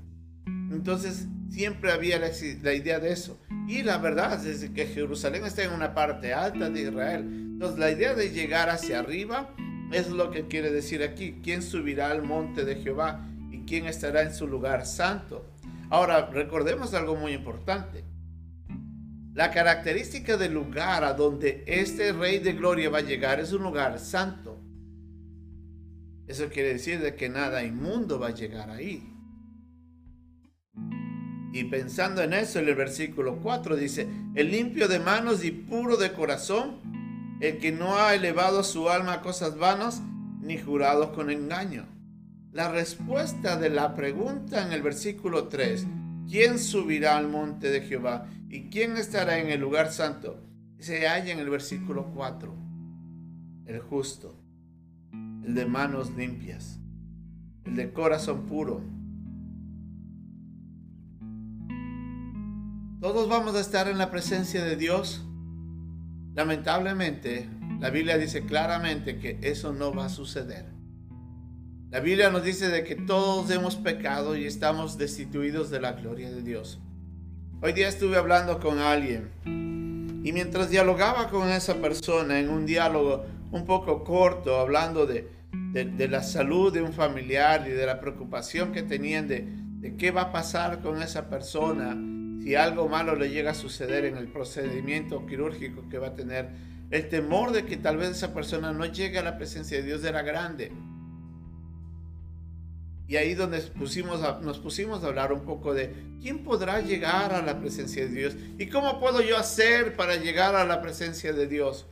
Entonces 0.71 1.27
siempre 1.51 1.93
había 1.93 2.19
la, 2.19 2.75
idea 2.75 3.01
de 3.01 3.13
eso. 3.13 3.41
Y 3.67 3.83
la 3.83 3.99
verdad 3.99 4.45
es 4.47 4.69
que 4.71 4.87
Jerusalén 4.87 5.45
está 5.45 5.65
en 5.65 5.73
una 5.73 5.95
parte 5.95 6.35
alta 6.35 6.69
de 6.69 6.83
Israel. 6.83 7.23
Entonces 7.23 7.79
la 7.79 7.91
idea 7.91 8.15
de 8.15 8.31
llegar 8.31 8.69
hacia 8.69 8.99
arriba 8.99 9.55
es 9.93 10.11
lo 10.11 10.31
que 10.31 10.47
quiere 10.47 10.71
decir 10.71 11.03
aquí. 11.03 11.41
¿Quién 11.43 11.63
subirá 11.63 12.11
al 12.11 12.23
monte 12.23 12.65
de 12.65 12.77
Jehová 12.77 13.27
quién 13.67 13.87
estará 13.87 14.23
en 14.23 14.33
su 14.33 14.47
lugar 14.47 14.87
santo? 14.87 15.45
Ahora, 15.91 16.27
recordemos 16.27 16.95
algo 16.95 17.17
muy 17.17 17.33
importante. 17.33 18.05
La 19.35 19.51
característica 19.51 20.37
del 20.37 20.55
lugar 20.55 21.05
a 21.05 21.13
donde 21.13 21.63
este 21.67 22.13
rey 22.13 22.39
de 22.39 22.55
gloria 22.55 22.89
va 22.89 22.99
a 22.99 23.03
llegar 23.03 23.39
es 23.39 23.53
un 23.53 23.63
lugar 23.63 23.99
santo. 23.99 24.59
Eso 26.27 26.49
quiere 26.49 26.73
decir 26.73 27.01
de 27.01 27.15
que 27.15 27.29
nada 27.29 27.63
inmundo 27.63 28.19
va 28.19 28.29
a 28.29 28.35
llegar 28.35 28.71
ahí. 28.71 29.13
Y 31.53 31.65
pensando 31.65 32.23
en 32.23 32.33
eso, 32.33 32.59
en 32.59 32.69
el 32.69 32.75
versículo 32.75 33.39
4 33.41 33.77
dice, 33.77 34.09
el 34.35 34.51
limpio 34.51 34.89
de 34.89 34.99
manos 34.99 35.45
y 35.45 35.51
puro 35.51 35.97
de 35.97 36.13
corazón, 36.13 36.81
el 37.41 37.59
que 37.59 37.73
no 37.73 37.97
ha 37.97 38.15
elevado 38.15 38.65
su 38.65 38.91
alma 38.91 39.15
a 39.15 39.23
cosas 39.23 39.57
vanas, 39.57 40.03
ni 40.41 40.59
jurado 40.59 41.13
con 41.13 41.31
engaño. 41.31 41.96
La 42.57 42.71
respuesta 42.71 43.59
de 43.59 43.69
la 43.69 43.95
pregunta 43.95 44.67
en 44.67 44.73
el 44.73 44.81
versículo 44.81 45.49
3, 45.49 45.87
¿quién 46.27 46.59
subirá 46.59 47.19
al 47.19 47.29
monte 47.29 47.69
de 47.69 47.83
Jehová? 47.83 48.29
¿Y 48.49 48.71
quién 48.71 48.97
estará 48.97 49.41
en 49.41 49.51
el 49.51 49.61
lugar 49.61 49.93
santo? 49.93 50.43
Se 50.79 51.07
halla 51.07 51.35
en 51.35 51.39
el 51.39 51.51
versículo 51.51 52.07
4. 52.15 52.55
El 53.67 53.79
justo, 53.81 54.43
el 55.45 55.55
de 55.55 55.67
manos 55.67 56.17
limpias, 56.17 56.81
el 57.67 57.77
de 57.77 57.93
corazón 57.93 58.47
puro 58.47 58.83
Todos 63.03 63.29
vamos 63.29 63.55
a 63.55 63.61
estar 63.61 63.87
en 63.87 63.99
la 63.99 64.11
presencia 64.11 64.65
de 64.65 64.77
Dios. 64.77 65.27
Lamentablemente, 66.35 67.51
la 67.81 67.91
Biblia 67.91 68.17
dice 68.17 68.47
claramente 68.47 69.19
que 69.19 69.39
eso 69.43 69.75
no 69.75 69.93
va 69.93 70.07
a 70.07 70.09
suceder. 70.09 70.76
La 71.89 72.01
Biblia 72.01 72.31
nos 72.31 72.43
dice 72.43 72.69
de 72.69 72.83
que 72.83 72.97
todos 72.97 73.49
hemos 73.53 73.77
pecado 73.77 74.37
y 74.37 74.45
estamos 74.45 74.99
destituidos 74.99 75.71
de 75.71 75.81
la 75.81 75.93
gloria 75.93 76.29
de 76.33 76.43
Dios. 76.43 76.81
Hoy 77.63 77.75
día 77.75 77.87
estuve 77.87 78.17
hablando 78.17 78.59
con 78.59 78.81
alguien 78.81 79.31
y 80.25 80.33
mientras 80.33 80.69
dialogaba 80.69 81.29
con 81.29 81.49
esa 81.49 81.77
persona 81.77 82.41
en 82.41 82.51
un 82.51 82.67
diálogo 82.67 83.25
un 83.53 83.65
poco 83.65 84.03
corto, 84.03 84.59
hablando 84.59 85.07
de, 85.07 85.29
de, 85.53 86.09
la 86.09 86.25
salud 86.25 86.73
de 86.73 86.83
un 86.83 86.93
familiar 86.93 87.65
y 87.69 87.71
de 87.71 87.87
la 87.87 88.01
preocupación 88.01 88.73
que 88.73 88.83
tenían 88.83 89.29
de, 89.29 89.47
de 89.79 89.95
qué 89.95 90.11
va 90.11 90.23
a 90.23 90.33
pasar 90.33 90.81
con 90.81 91.01
esa 91.03 91.31
persona, 91.31 91.97
si 92.43 92.57
algo 92.57 92.89
malo 92.89 93.15
le 93.15 93.31
llega 93.31 93.53
a 93.53 93.55
suceder 93.55 94.07
en 94.07 94.17
el 94.17 94.27
procedimiento 94.27 95.25
quirúrgico 95.25 95.89
que 95.89 95.99
va 95.99 96.09
a 96.09 96.15
tener, 96.15 96.49
el 96.91 97.09
temor 97.09 97.53
de 97.53 97.65
que 97.65 97.77
tal 97.77 97.97
vez 97.97 98.11
esa 98.11 98.35
persona 98.35 98.73
no 98.73 98.87
llegue 98.87 99.21
a 99.21 99.23
la 99.23 99.39
presencia 99.39 99.77
de 99.77 99.85
Dios 99.85 100.05
era 100.05 100.23
grande. 100.23 100.73
Y 103.09 103.17
ahí 103.17 103.35
donde 103.35 103.61
pusimos 103.61 104.21
nos 104.43 104.59
pusimos 104.59 105.05
a 105.05 105.07
hablar 105.07 105.33
un 105.33 105.45
poco 105.45 105.75
de 105.75 105.95
quién 106.21 106.43
podrá 106.43 106.81
llegar 106.81 107.33
a 107.33 107.43
la 107.43 107.61
presencia 107.61 108.05
de 108.05 108.13
Dios 108.13 108.37
y 108.59 108.67
cómo 108.67 108.99
puedo 108.99 109.21
yo 109.21 109.37
hacer 109.37 109.95
para 109.97 110.17
llegar 110.17 110.57
a 110.57 110.65
la 110.65 110.83
presencia 110.83 111.33
de 111.33 111.47
Dios. 111.47 111.87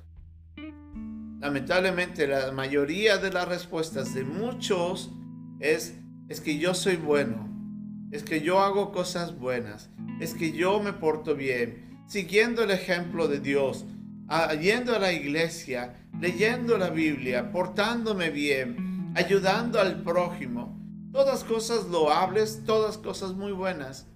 Lamentablemente 1.40 2.26
la 2.26 2.50
mayoría 2.52 3.18
de 3.18 3.30
las 3.30 3.47
respuestas 3.47 4.14
de 4.14 4.25
muchos 4.25 5.11
es, 5.61 5.94
es 6.28 6.40
que 6.40 6.59
yo 6.59 6.75
soy 6.75 6.97
bueno, 6.97 7.49
es 8.11 8.23
que 8.23 8.40
yo 8.40 8.61
hago 8.61 8.92
cosas 8.92 9.38
buenas, 9.38 9.90
es 10.21 10.35
que 10.35 10.52
yo 10.52 10.83
me 10.83 10.92
porto 10.92 11.35
bien, 11.35 12.02
siguiendo 12.06 12.62
el 12.62 12.71
ejemplo 12.71 13.28
de 13.28 13.40
Dios, 13.40 13.85
yendo 14.61 14.97
a 14.97 14.99
la 14.99 15.12
iglesia, 15.12 16.09
leyendo 16.21 16.78
la 16.78 16.90
Biblia, 16.90 17.52
portándome 17.52 18.30
bien, 18.30 19.12
ayudando 19.14 19.80
al 19.80 20.02
prójimo. 20.02 20.84
Todas 21.14 21.44
cosas 21.44 21.87
loables, 21.87 22.64
todas 22.66 22.99
cosas 22.99 23.35
muy 23.35 23.52
buenas. 23.52 24.09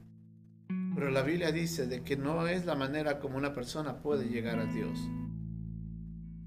Pero 0.96 1.12
la 1.12 1.22
Biblia 1.22 1.52
dice 1.52 1.86
de 1.86 2.02
que 2.02 2.16
no 2.16 2.48
es 2.48 2.66
la 2.66 2.74
manera 2.74 3.20
como 3.20 3.36
una 3.36 3.54
persona 3.54 4.02
puede 4.02 4.28
llegar 4.28 4.58
a 4.58 4.64
Dios. 4.64 4.98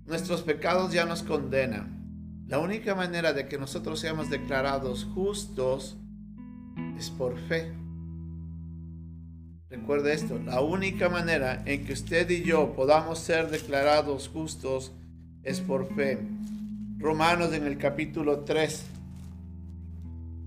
Nuestros 0.06 0.42
pecados 0.42 0.92
ya 0.92 1.06
nos 1.06 1.24
condenan. 1.24 2.44
La 2.50 2.60
única 2.60 2.96
manera 2.96 3.32
de 3.32 3.48
que 3.48 3.58
nosotros 3.58 4.02
seamos 4.02 4.30
declarados 4.30 5.06
justos 5.16 5.96
es 6.98 7.10
por 7.12 7.38
fe. 7.38 7.72
Recuerde 9.70 10.12
esto, 10.12 10.38
la 10.38 10.60
única 10.60 11.08
manera 11.08 11.64
en 11.66 11.86
que 11.86 11.94
usted 11.94 12.30
y 12.30 12.44
yo 12.44 12.74
podamos 12.76 13.20
ser 13.20 13.50
declarados 13.52 14.28
justos 14.28 14.92
es 15.44 15.62
por 15.62 15.96
fe. 15.96 16.20
Romanos 16.98 17.54
en 17.54 17.66
el 17.66 17.78
capítulo 17.78 18.42
3, 18.42 18.86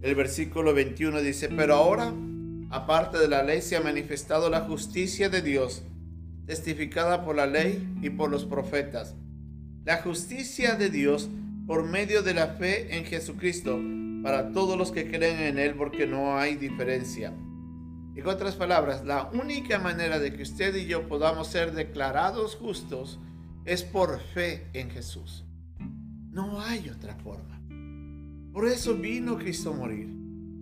el 0.05 0.15
versículo 0.15 0.75
21 0.75 1.23
dice, 1.23 1.49
pero 1.49 1.77
ahora, 1.77 2.13
aparte 2.69 3.17
de 3.17 3.27
la 3.27 3.43
ley, 3.43 3.63
se 3.63 3.75
ha 3.75 3.81
manifestado 3.81 4.51
la 4.51 4.61
justicia 4.61 5.31
de 5.31 5.41
Dios, 5.41 5.83
testificada 6.45 7.25
por 7.25 7.37
la 7.37 7.47
ley 7.47 7.89
y 8.03 8.11
por 8.11 8.31
los 8.31 8.45
profetas. 8.45 9.15
La 9.87 10.03
justicia 10.03 10.75
de 10.75 10.91
Dios 10.91 11.31
por 11.67 11.85
medio 11.85 12.23
de 12.23 12.35
la 12.35 12.49
fe 12.49 12.99
en 12.99 13.07
Jesucristo 13.07 13.81
para 14.23 14.53
todos 14.53 14.77
los 14.77 14.93
que 14.93 15.11
creen 15.11 15.41
en 15.41 15.59
Él 15.59 15.75
porque 15.75 16.07
no 16.07 16.37
hay 16.37 16.57
diferencia. 16.57 17.33
En 18.15 18.27
otras 18.27 18.57
palabras, 18.57 19.07
la 19.07 19.31
única 19.33 19.79
manera 19.79 20.19
de 20.19 20.35
que 20.35 20.43
usted 20.43 20.77
y 20.77 20.85
yo 20.85 21.09
podamos 21.09 21.49
ser 21.49 21.73
declarados 21.73 22.57
justos 22.57 23.19
es 23.65 23.83
por 23.83 24.21
fe 24.21 24.67
en 24.75 24.91
Jesús. 24.91 25.45
No 26.31 26.61
hay 26.61 26.91
otra 26.91 27.15
forma. 27.17 27.54
Por 28.55 28.67
eso 28.67 28.95
vino 28.95 29.37
Cristo 29.37 29.75
a 29.75 29.77
morir. 29.77 30.09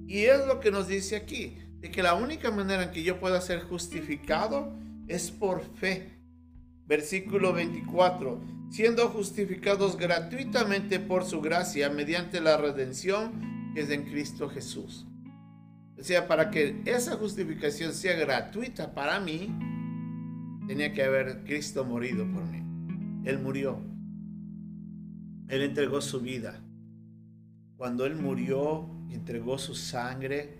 Y 0.09 0.25
es 0.25 0.45
lo 0.49 0.59
que 0.59 0.73
nos 0.73 0.89
dice 0.89 1.15
aquí, 1.15 1.57
de 1.79 1.93
que 1.93 2.03
la 2.03 2.15
única 2.15 2.51
manera 2.51 2.83
en 2.83 2.91
que 2.91 3.05
yo 3.05 3.21
pueda 3.21 3.41
ser 3.41 3.61
justificado 3.61 4.73
es 5.07 5.31
por 5.31 5.63
fe. 5.63 6.19
Versículo 6.89 7.53
24 7.53 8.41
siendo 8.73 9.11
justificados 9.11 9.99
gratuitamente 9.99 10.99
por 10.99 11.25
su 11.25 11.43
gracia 11.43 11.91
mediante 11.91 12.41
la 12.41 12.57
redención 12.57 13.71
que 13.75 13.83
es 13.83 13.91
en 13.91 14.05
Cristo 14.05 14.49
Jesús. 14.49 15.07
O 15.99 16.03
sea, 16.03 16.27
para 16.27 16.51
que 16.51 16.81
esa 16.87 17.17
justificación 17.17 17.93
sea 17.93 18.17
gratuita 18.17 18.95
para 18.95 19.21
mí, 19.21 19.55
tenía 20.67 20.95
que 20.95 21.03
haber 21.03 21.45
Cristo 21.45 21.85
morido 21.85 22.27
por 22.33 22.45
mí. 22.47 22.63
Él 23.29 23.39
murió. 23.41 23.79
Él 25.49 25.61
entregó 25.61 26.01
su 26.01 26.21
vida. 26.21 26.59
Cuando 27.83 28.07
Él 28.07 28.15
murió 28.15 28.87
y 29.11 29.15
entregó 29.15 29.59
su 29.59 29.75
sangre, 29.75 30.57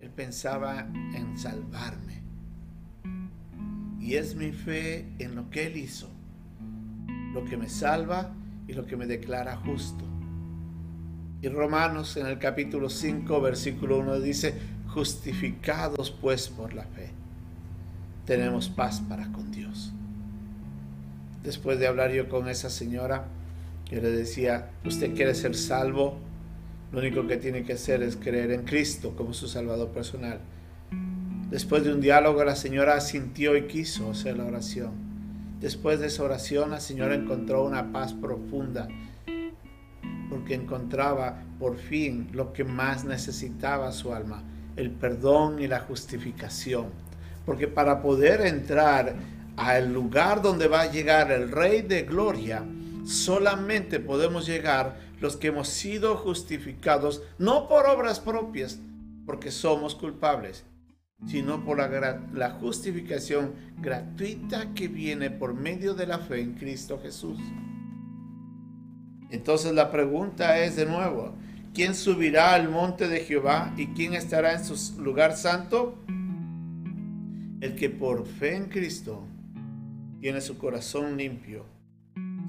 Él 0.00 0.08
pensaba 0.08 0.80
en 0.80 1.36
salvarme. 1.36 2.22
Y 4.00 4.14
es 4.14 4.34
mi 4.36 4.52
fe 4.52 5.12
en 5.18 5.34
lo 5.34 5.50
que 5.50 5.66
Él 5.66 5.76
hizo 5.76 6.08
lo 7.34 7.44
que 7.44 7.58
me 7.58 7.68
salva 7.68 8.32
y 8.66 8.72
lo 8.72 8.86
que 8.86 8.96
me 8.96 9.04
declara 9.04 9.54
justo. 9.56 10.06
Y 11.42 11.48
Romanos 11.48 12.16
en 12.16 12.26
el 12.26 12.38
capítulo 12.38 12.88
5, 12.88 13.38
versículo 13.42 13.98
1 13.98 14.20
dice, 14.20 14.54
justificados 14.88 16.10
pues 16.10 16.48
por 16.48 16.72
la 16.72 16.84
fe, 16.84 17.10
tenemos 18.24 18.70
paz 18.70 19.02
para 19.06 19.30
con 19.30 19.52
Dios. 19.52 19.92
Después 21.44 21.78
de 21.78 21.86
hablar 21.86 22.12
yo 22.12 22.30
con 22.30 22.48
esa 22.48 22.70
señora, 22.70 23.26
que 23.84 24.00
le 24.00 24.10
decía, 24.10 24.70
¿usted 24.86 25.14
quiere 25.14 25.34
ser 25.34 25.54
salvo? 25.54 26.31
Lo 26.92 26.98
único 26.98 27.26
que 27.26 27.38
tiene 27.38 27.64
que 27.64 27.72
hacer 27.72 28.02
es 28.02 28.16
creer 28.16 28.52
en 28.52 28.64
Cristo 28.64 29.14
como 29.16 29.32
su 29.32 29.48
Salvador 29.48 29.88
personal. 29.88 30.40
Después 31.48 31.84
de 31.84 31.92
un 31.92 32.02
diálogo, 32.02 32.44
la 32.44 32.54
señora 32.54 33.00
sintió 33.00 33.56
y 33.56 33.66
quiso 33.66 34.10
hacer 34.10 34.36
la 34.36 34.44
oración. 34.44 34.90
Después 35.58 36.00
de 36.00 36.08
esa 36.08 36.22
oración, 36.22 36.70
la 36.70 36.80
señora 36.80 37.14
encontró 37.14 37.64
una 37.64 37.92
paz 37.92 38.12
profunda 38.12 38.88
porque 40.28 40.54
encontraba 40.54 41.42
por 41.58 41.76
fin 41.76 42.28
lo 42.32 42.52
que 42.52 42.64
más 42.64 43.04
necesitaba 43.04 43.92
su 43.92 44.12
alma, 44.12 44.42
el 44.76 44.90
perdón 44.90 45.60
y 45.60 45.68
la 45.68 45.80
justificación. 45.80 46.86
Porque 47.46 47.68
para 47.68 48.02
poder 48.02 48.42
entrar 48.42 49.14
al 49.56 49.92
lugar 49.92 50.42
donde 50.42 50.68
va 50.68 50.82
a 50.82 50.90
llegar 50.90 51.30
el 51.30 51.50
Rey 51.50 51.82
de 51.82 52.02
Gloria, 52.02 52.64
solamente 53.04 54.00
podemos 54.00 54.46
llegar 54.46 55.11
los 55.22 55.36
que 55.36 55.46
hemos 55.46 55.68
sido 55.68 56.16
justificados, 56.16 57.22
no 57.38 57.68
por 57.68 57.86
obras 57.86 58.18
propias, 58.18 58.80
porque 59.24 59.52
somos 59.52 59.94
culpables, 59.94 60.64
sino 61.28 61.64
por 61.64 61.78
la, 61.78 62.20
la, 62.34 62.50
justificación 62.50 63.54
gratuita 63.78 64.74
que 64.74 64.88
viene 64.88 65.30
por 65.30 65.54
medio 65.54 65.94
de 65.94 66.08
la 66.08 66.18
fe 66.18 66.40
en 66.40 66.54
Cristo 66.54 66.98
Jesús. 67.00 67.38
Entonces 69.30 69.72
la 69.74 69.92
pregunta 69.92 70.58
es 70.58 70.74
de 70.74 70.86
nuevo, 70.86 71.36
¿quién 71.72 71.94
subirá 71.94 72.54
al 72.54 72.68
monte 72.68 73.06
de 73.06 73.20
Jehová 73.20 73.72
y 73.76 73.86
quién 73.94 74.14
estará 74.14 74.54
en 74.54 74.64
su 74.64 75.00
lugar 75.00 75.36
santo? 75.36 76.02
El 77.60 77.76
que 77.76 77.90
por 77.90 78.26
fe 78.26 78.56
en 78.56 78.68
Cristo 78.68 79.22
tiene 80.20 80.40
su 80.40 80.58
corazón 80.58 81.16
limpio, 81.16 81.64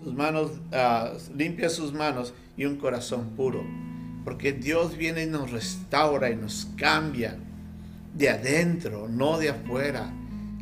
sus 0.03 0.13
manos 0.13 0.51
uh, 0.71 1.17
limpia 1.35 1.69
sus 1.69 1.93
manos 1.93 2.33
y 2.57 2.65
un 2.65 2.77
corazón 2.77 3.31
puro, 3.35 3.63
porque 4.23 4.51
Dios 4.51 4.97
viene 4.97 5.23
y 5.23 5.27
nos 5.27 5.51
restaura 5.51 6.29
y 6.29 6.35
nos 6.35 6.67
cambia 6.77 7.37
de 8.13 8.29
adentro, 8.29 9.07
no 9.07 9.37
de 9.37 9.49
afuera. 9.49 10.13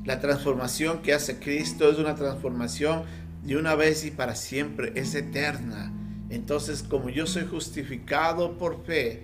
La 0.06 0.20
transformación 0.20 1.02
que 1.02 1.14
hace 1.14 1.40
Cristo 1.40 1.90
es 1.90 2.00
una 2.00 2.16
transformación 2.16 3.04
de 3.44 3.58
una 3.58 3.76
vez 3.76 4.06
y 4.06 4.12
para 4.12 4.36
siempre, 4.36 4.94
es 4.96 5.14
eterna. 5.16 5.92
Entonces, 6.30 6.84
como 6.84 7.10
yo 7.10 7.28
soy 7.28 7.46
justificado 7.46 8.58
por 8.58 8.84
fe, 8.86 9.24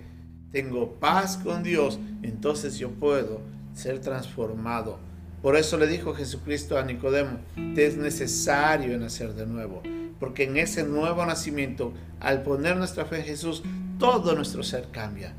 tengo 0.52 0.94
paz 0.94 1.36
con 1.36 1.62
Dios, 1.62 1.98
entonces 2.22 2.78
yo 2.78 2.90
puedo 2.90 3.40
ser 3.74 4.00
transformado. 4.00 4.98
Por 5.42 5.56
eso 5.56 5.78
le 5.78 5.86
dijo 5.86 6.14
Jesucristo 6.14 6.78
a 6.78 6.84
Nicodemo, 6.84 7.38
te 7.74 7.86
es 7.86 7.96
necesario 7.96 8.98
nacer 8.98 9.34
de 9.34 9.46
nuevo, 9.46 9.82
porque 10.18 10.44
en 10.44 10.56
ese 10.56 10.84
nuevo 10.84 11.24
nacimiento, 11.24 11.92
al 12.20 12.42
poner 12.42 12.76
nuestra 12.76 13.04
fe 13.04 13.18
en 13.18 13.24
Jesús, 13.24 13.62
todo 13.98 14.34
nuestro 14.34 14.62
ser 14.62 14.88
cambia. 14.90 15.34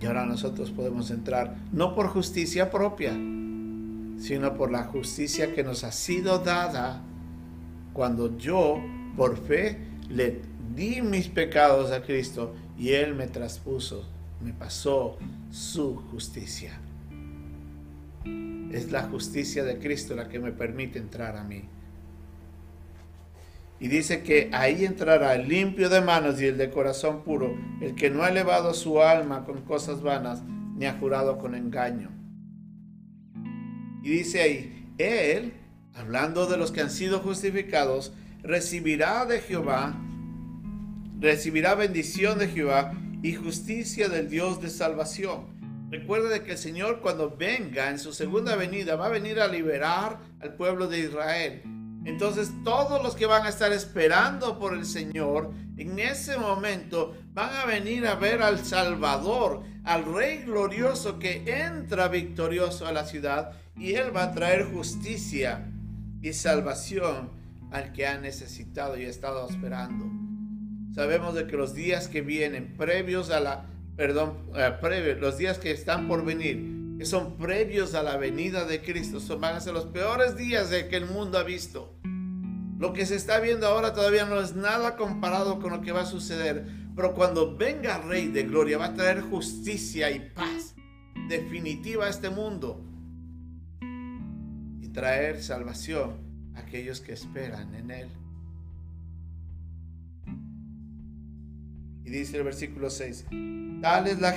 Y 0.00 0.06
ahora 0.06 0.26
nosotros 0.26 0.70
podemos 0.70 1.10
entrar 1.10 1.56
no 1.72 1.94
por 1.94 2.08
justicia 2.08 2.70
propia, 2.70 3.12
sino 3.12 4.54
por 4.54 4.70
la 4.70 4.84
justicia 4.84 5.54
que 5.54 5.62
nos 5.62 5.84
ha 5.84 5.92
sido 5.92 6.38
dada 6.38 7.02
cuando 7.92 8.36
yo, 8.38 8.82
por 9.16 9.36
fe, 9.36 9.78
le 10.08 10.40
di 10.74 11.02
mis 11.02 11.28
pecados 11.28 11.90
a 11.92 12.02
Cristo 12.02 12.54
y 12.78 12.90
Él 12.90 13.14
me 13.14 13.26
traspuso, 13.26 14.08
me 14.42 14.52
pasó 14.52 15.18
su 15.50 15.96
justicia. 16.10 16.78
Es 18.72 18.90
la 18.90 19.02
justicia 19.02 19.64
de 19.64 19.78
Cristo 19.78 20.16
la 20.16 20.28
que 20.28 20.38
me 20.38 20.52
permite 20.52 20.98
entrar 20.98 21.36
a 21.36 21.44
mí. 21.44 21.62
Y 23.82 23.88
dice 23.88 24.22
que 24.22 24.48
ahí 24.52 24.84
entrará 24.84 25.34
el 25.34 25.48
limpio 25.48 25.88
de 25.88 26.00
manos 26.00 26.40
y 26.40 26.46
el 26.46 26.56
de 26.56 26.70
corazón 26.70 27.24
puro, 27.24 27.52
el 27.80 27.96
que 27.96 28.10
no 28.10 28.22
ha 28.22 28.28
elevado 28.28 28.74
su 28.74 29.02
alma 29.02 29.44
con 29.44 29.62
cosas 29.62 30.02
vanas, 30.02 30.44
ni 30.76 30.86
ha 30.86 30.96
jurado 30.98 31.36
con 31.36 31.56
engaño. 31.56 32.08
Y 34.04 34.08
dice 34.08 34.40
ahí, 34.40 34.88
Él, 34.98 35.54
hablando 35.94 36.46
de 36.46 36.58
los 36.58 36.70
que 36.70 36.80
han 36.80 36.90
sido 36.90 37.18
justificados, 37.18 38.12
recibirá 38.44 39.26
de 39.26 39.40
Jehová, 39.40 40.00
recibirá 41.18 41.74
bendición 41.74 42.38
de 42.38 42.46
Jehová 42.46 42.94
y 43.20 43.32
justicia 43.32 44.08
del 44.08 44.30
Dios 44.30 44.62
de 44.62 44.70
salvación. 44.70 45.88
Recuerda 45.90 46.28
de 46.28 46.44
que 46.44 46.52
el 46.52 46.58
Señor 46.58 47.00
cuando 47.00 47.36
venga 47.36 47.90
en 47.90 47.98
su 47.98 48.12
segunda 48.12 48.54
venida 48.54 48.94
va 48.94 49.06
a 49.06 49.10
venir 49.10 49.40
a 49.40 49.48
liberar 49.48 50.20
al 50.40 50.54
pueblo 50.54 50.86
de 50.86 51.00
Israel. 51.00 51.62
Entonces 52.04 52.50
todos 52.64 53.02
los 53.02 53.14
que 53.14 53.26
van 53.26 53.46
a 53.46 53.48
estar 53.48 53.72
esperando 53.72 54.58
por 54.58 54.74
el 54.74 54.84
Señor 54.84 55.52
en 55.76 55.98
ese 55.98 56.36
momento 56.36 57.16
van 57.32 57.54
a 57.54 57.64
venir 57.64 58.06
a 58.06 58.16
ver 58.16 58.42
al 58.42 58.64
Salvador, 58.64 59.62
al 59.84 60.04
Rey 60.04 60.38
glorioso 60.38 61.18
que 61.18 61.42
entra 61.46 62.08
victorioso 62.08 62.86
a 62.86 62.92
la 62.92 63.04
ciudad 63.04 63.52
y 63.76 63.94
Él 63.94 64.14
va 64.14 64.24
a 64.24 64.32
traer 64.32 64.64
justicia 64.72 65.68
y 66.20 66.32
salvación 66.32 67.30
al 67.70 67.92
que 67.92 68.06
ha 68.06 68.18
necesitado 68.18 68.96
y 68.98 69.04
ha 69.04 69.08
estado 69.08 69.48
esperando. 69.48 70.10
Sabemos 70.94 71.34
de 71.34 71.46
que 71.46 71.56
los 71.56 71.74
días 71.74 72.08
que 72.08 72.20
vienen, 72.20 72.76
previos 72.76 73.30
a 73.30 73.40
la, 73.40 73.66
perdón, 73.96 74.50
eh, 74.54 74.72
previos, 74.80 75.18
los 75.20 75.38
días 75.38 75.58
que 75.58 75.70
están 75.70 76.06
por 76.06 76.24
venir, 76.24 76.71
son 77.04 77.36
previos 77.36 77.94
a 77.94 78.02
la 78.02 78.16
venida 78.16 78.64
de 78.64 78.82
Cristo, 78.82 79.20
son, 79.20 79.40
van 79.40 79.56
a 79.56 79.60
ser 79.60 79.74
los 79.74 79.86
peores 79.86 80.36
días 80.36 80.70
de 80.70 80.88
que 80.88 80.96
el 80.96 81.06
mundo 81.06 81.38
ha 81.38 81.42
visto. 81.42 81.96
Lo 82.78 82.92
que 82.92 83.06
se 83.06 83.16
está 83.16 83.38
viendo 83.38 83.66
ahora 83.66 83.92
todavía 83.92 84.24
no 84.24 84.40
es 84.40 84.54
nada 84.54 84.96
comparado 84.96 85.60
con 85.60 85.70
lo 85.70 85.82
que 85.82 85.92
va 85.92 86.02
a 86.02 86.06
suceder, 86.06 86.66
pero 86.96 87.14
cuando 87.14 87.56
venga 87.56 87.98
Rey 87.98 88.28
de 88.28 88.42
Gloria 88.42 88.78
va 88.78 88.86
a 88.86 88.94
traer 88.94 89.20
justicia 89.20 90.10
y 90.10 90.30
paz 90.34 90.74
definitiva 91.28 92.06
a 92.06 92.08
este 92.08 92.28
mundo 92.28 92.84
y 94.80 94.88
traer 94.88 95.42
salvación 95.42 96.18
aquellos 96.54 97.00
que 97.00 97.12
esperan 97.12 97.74
en 97.74 97.90
Él. 97.90 98.08
Y 102.04 102.10
dice 102.10 102.38
el 102.38 102.44
versículo 102.44 102.90
6, 102.90 103.26
tal 103.80 104.06
es 104.06 104.20
la, 104.20 104.34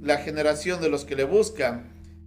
la 0.00 0.18
generación 0.18 0.80
de 0.80 0.88
los 0.88 1.04
que 1.04 1.16
le 1.16 1.24
buscan, 1.24 1.84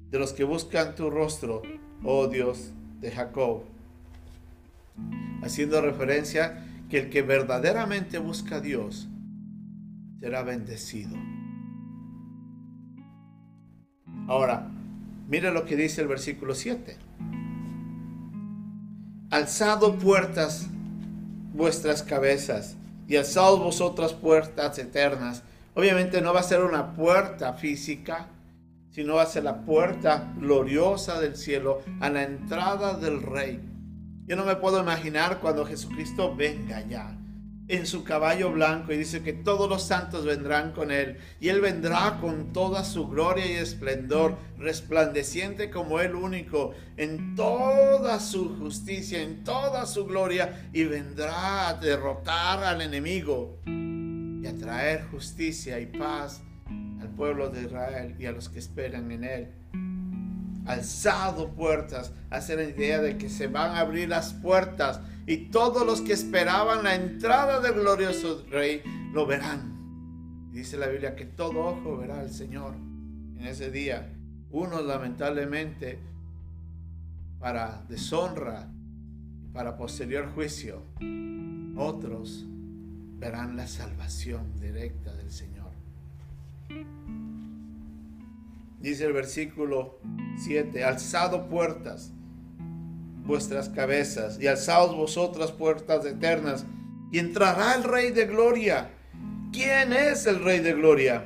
de 0.09 0.19
los 0.19 0.33
que 0.33 0.43
buscan 0.43 0.95
tu 0.95 1.09
rostro, 1.09 1.61
oh 2.03 2.27
Dios 2.27 2.71
de 2.99 3.11
Jacob. 3.11 3.63
Haciendo 5.41 5.81
referencia 5.81 6.65
que 6.89 6.99
el 6.99 7.09
que 7.09 7.21
verdaderamente 7.21 8.17
busca 8.17 8.57
a 8.57 8.61
Dios 8.61 9.07
será 10.19 10.43
bendecido. 10.43 11.15
Ahora, 14.27 14.71
mira 15.27 15.51
lo 15.51 15.65
que 15.65 15.75
dice 15.75 16.01
el 16.01 16.07
versículo 16.07 16.55
7 16.55 16.97
alzado 19.35 19.97
puertas 19.97 20.67
vuestras 21.53 22.03
cabezas 22.03 22.77
y 23.07 23.15
alzados 23.15 23.59
vosotras 23.59 24.13
puertas 24.13 24.77
eternas. 24.79 25.43
Obviamente 25.73 26.21
no 26.21 26.33
va 26.33 26.39
a 26.39 26.43
ser 26.43 26.61
una 26.63 26.93
puerta 26.93 27.53
física, 27.53 28.27
sino 28.91 29.15
va 29.15 29.23
a 29.23 29.27
ser 29.27 29.43
la 29.43 29.65
puerta 29.65 30.33
gloriosa 30.37 31.19
del 31.19 31.35
cielo 31.35 31.81
a 31.99 32.09
la 32.09 32.23
entrada 32.23 32.93
del 32.93 33.21
rey. 33.21 33.61
Yo 34.25 34.35
no 34.35 34.45
me 34.45 34.55
puedo 34.55 34.79
imaginar 34.79 35.39
cuando 35.39 35.65
Jesucristo 35.65 36.35
venga 36.35 36.81
ya 36.81 37.15
en 37.67 37.87
su 37.87 38.03
caballo 38.03 38.51
blanco 38.51 38.93
y 38.93 38.97
dice 38.97 39.23
que 39.23 39.33
todos 39.33 39.67
los 39.67 39.83
santos 39.83 40.23
vendrán 40.23 40.71
con 40.71 40.91
él 40.91 41.17
y 41.39 41.49
él 41.49 41.61
vendrá 41.61 42.19
con 42.21 42.53
toda 42.53 42.83
su 42.83 43.07
gloria 43.07 43.45
y 43.45 43.55
esplendor, 43.55 44.37
resplandeciente 44.57 45.71
como 45.71 45.99
el 45.99 46.13
único, 46.13 46.73
en 46.97 47.35
toda 47.35 48.19
su 48.19 48.55
justicia, 48.59 49.21
en 49.21 49.43
toda 49.43 49.85
su 49.87 50.05
gloria 50.05 50.69
y 50.73 50.83
vendrá 50.83 51.69
a 51.69 51.73
derrotar 51.73 52.63
al 52.63 52.81
enemigo 52.81 53.57
y 53.65 54.45
a 54.45 54.55
traer 54.55 55.05
justicia 55.09 55.79
y 55.79 55.87
paz 55.87 56.43
al 57.01 57.09
pueblo 57.09 57.49
de 57.49 57.63
Israel 57.63 58.15
y 58.19 58.27
a 58.27 58.31
los 58.31 58.49
que 58.49 58.59
esperan 58.59 59.11
en 59.11 59.23
él. 59.23 59.47
Alzado 60.67 61.53
puertas, 61.53 62.11
hace 62.29 62.55
la 62.55 62.63
idea 62.63 62.99
de 62.99 63.17
que 63.17 63.29
se 63.29 63.47
van 63.47 63.71
a 63.71 63.79
abrir 63.79 64.09
las 64.09 64.33
puertas 64.33 64.99
y 65.27 65.49
todos 65.49 65.85
los 65.85 66.01
que 66.01 66.13
esperaban 66.13 66.83
la 66.83 66.95
entrada 66.95 67.59
del 67.59 67.73
glorioso 67.73 68.45
Rey 68.49 68.81
lo 69.11 69.25
verán. 69.25 70.51
dice 70.51 70.77
la 70.77 70.87
Biblia 70.87 71.15
que 71.15 71.25
todo 71.25 71.59
ojo 71.59 71.97
verá 71.97 72.19
al 72.19 72.31
Señor 72.31 72.75
en 72.75 73.45
ese 73.45 73.71
día. 73.71 74.11
Unos 74.51 74.85
lamentablemente 74.85 75.99
para 77.39 77.83
deshonra 77.89 78.71
y 79.43 79.47
para 79.47 79.77
posterior 79.77 80.31
juicio. 80.33 80.83
Otros 81.75 82.45
verán 83.17 83.55
la 83.55 83.67
salvación 83.67 84.59
directa 84.59 85.13
del 85.15 85.31
Señor. 85.31 85.71
Dice 88.79 89.05
el 89.05 89.13
versículo 89.13 89.99
7, 90.37 90.83
alzado 90.83 91.49
puertas 91.49 92.13
vuestras 93.25 93.69
cabezas 93.69 94.39
y 94.39 94.47
alzaos 94.47 94.95
vosotras 94.95 95.51
puertas 95.51 96.05
eternas 96.05 96.65
y 97.11 97.19
entrará 97.19 97.75
el 97.75 97.83
Rey 97.83 98.11
de 98.11 98.25
Gloria. 98.25 98.91
¿Quién 99.51 99.93
es 99.93 100.25
el 100.25 100.43
Rey 100.43 100.59
de 100.59 100.73
Gloria? 100.73 101.25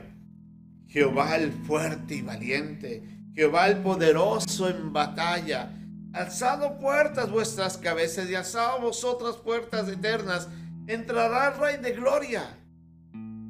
Jehová 0.88 1.36
el 1.36 1.52
fuerte 1.52 2.16
y 2.16 2.22
valiente, 2.22 3.04
Jehová 3.36 3.68
el 3.68 3.78
poderoso 3.78 4.70
en 4.70 4.92
batalla. 4.92 5.76
Alzado 6.14 6.80
puertas 6.80 7.30
vuestras 7.30 7.78
cabezas 7.78 8.30
y 8.30 8.36
alzado 8.36 8.82
vosotras 8.82 9.36
puertas 9.36 9.88
eternas, 9.88 10.50
entrará 10.88 11.54
el 11.54 11.60
Rey 11.60 11.78
de 11.78 11.92
Gloria. 11.92 12.58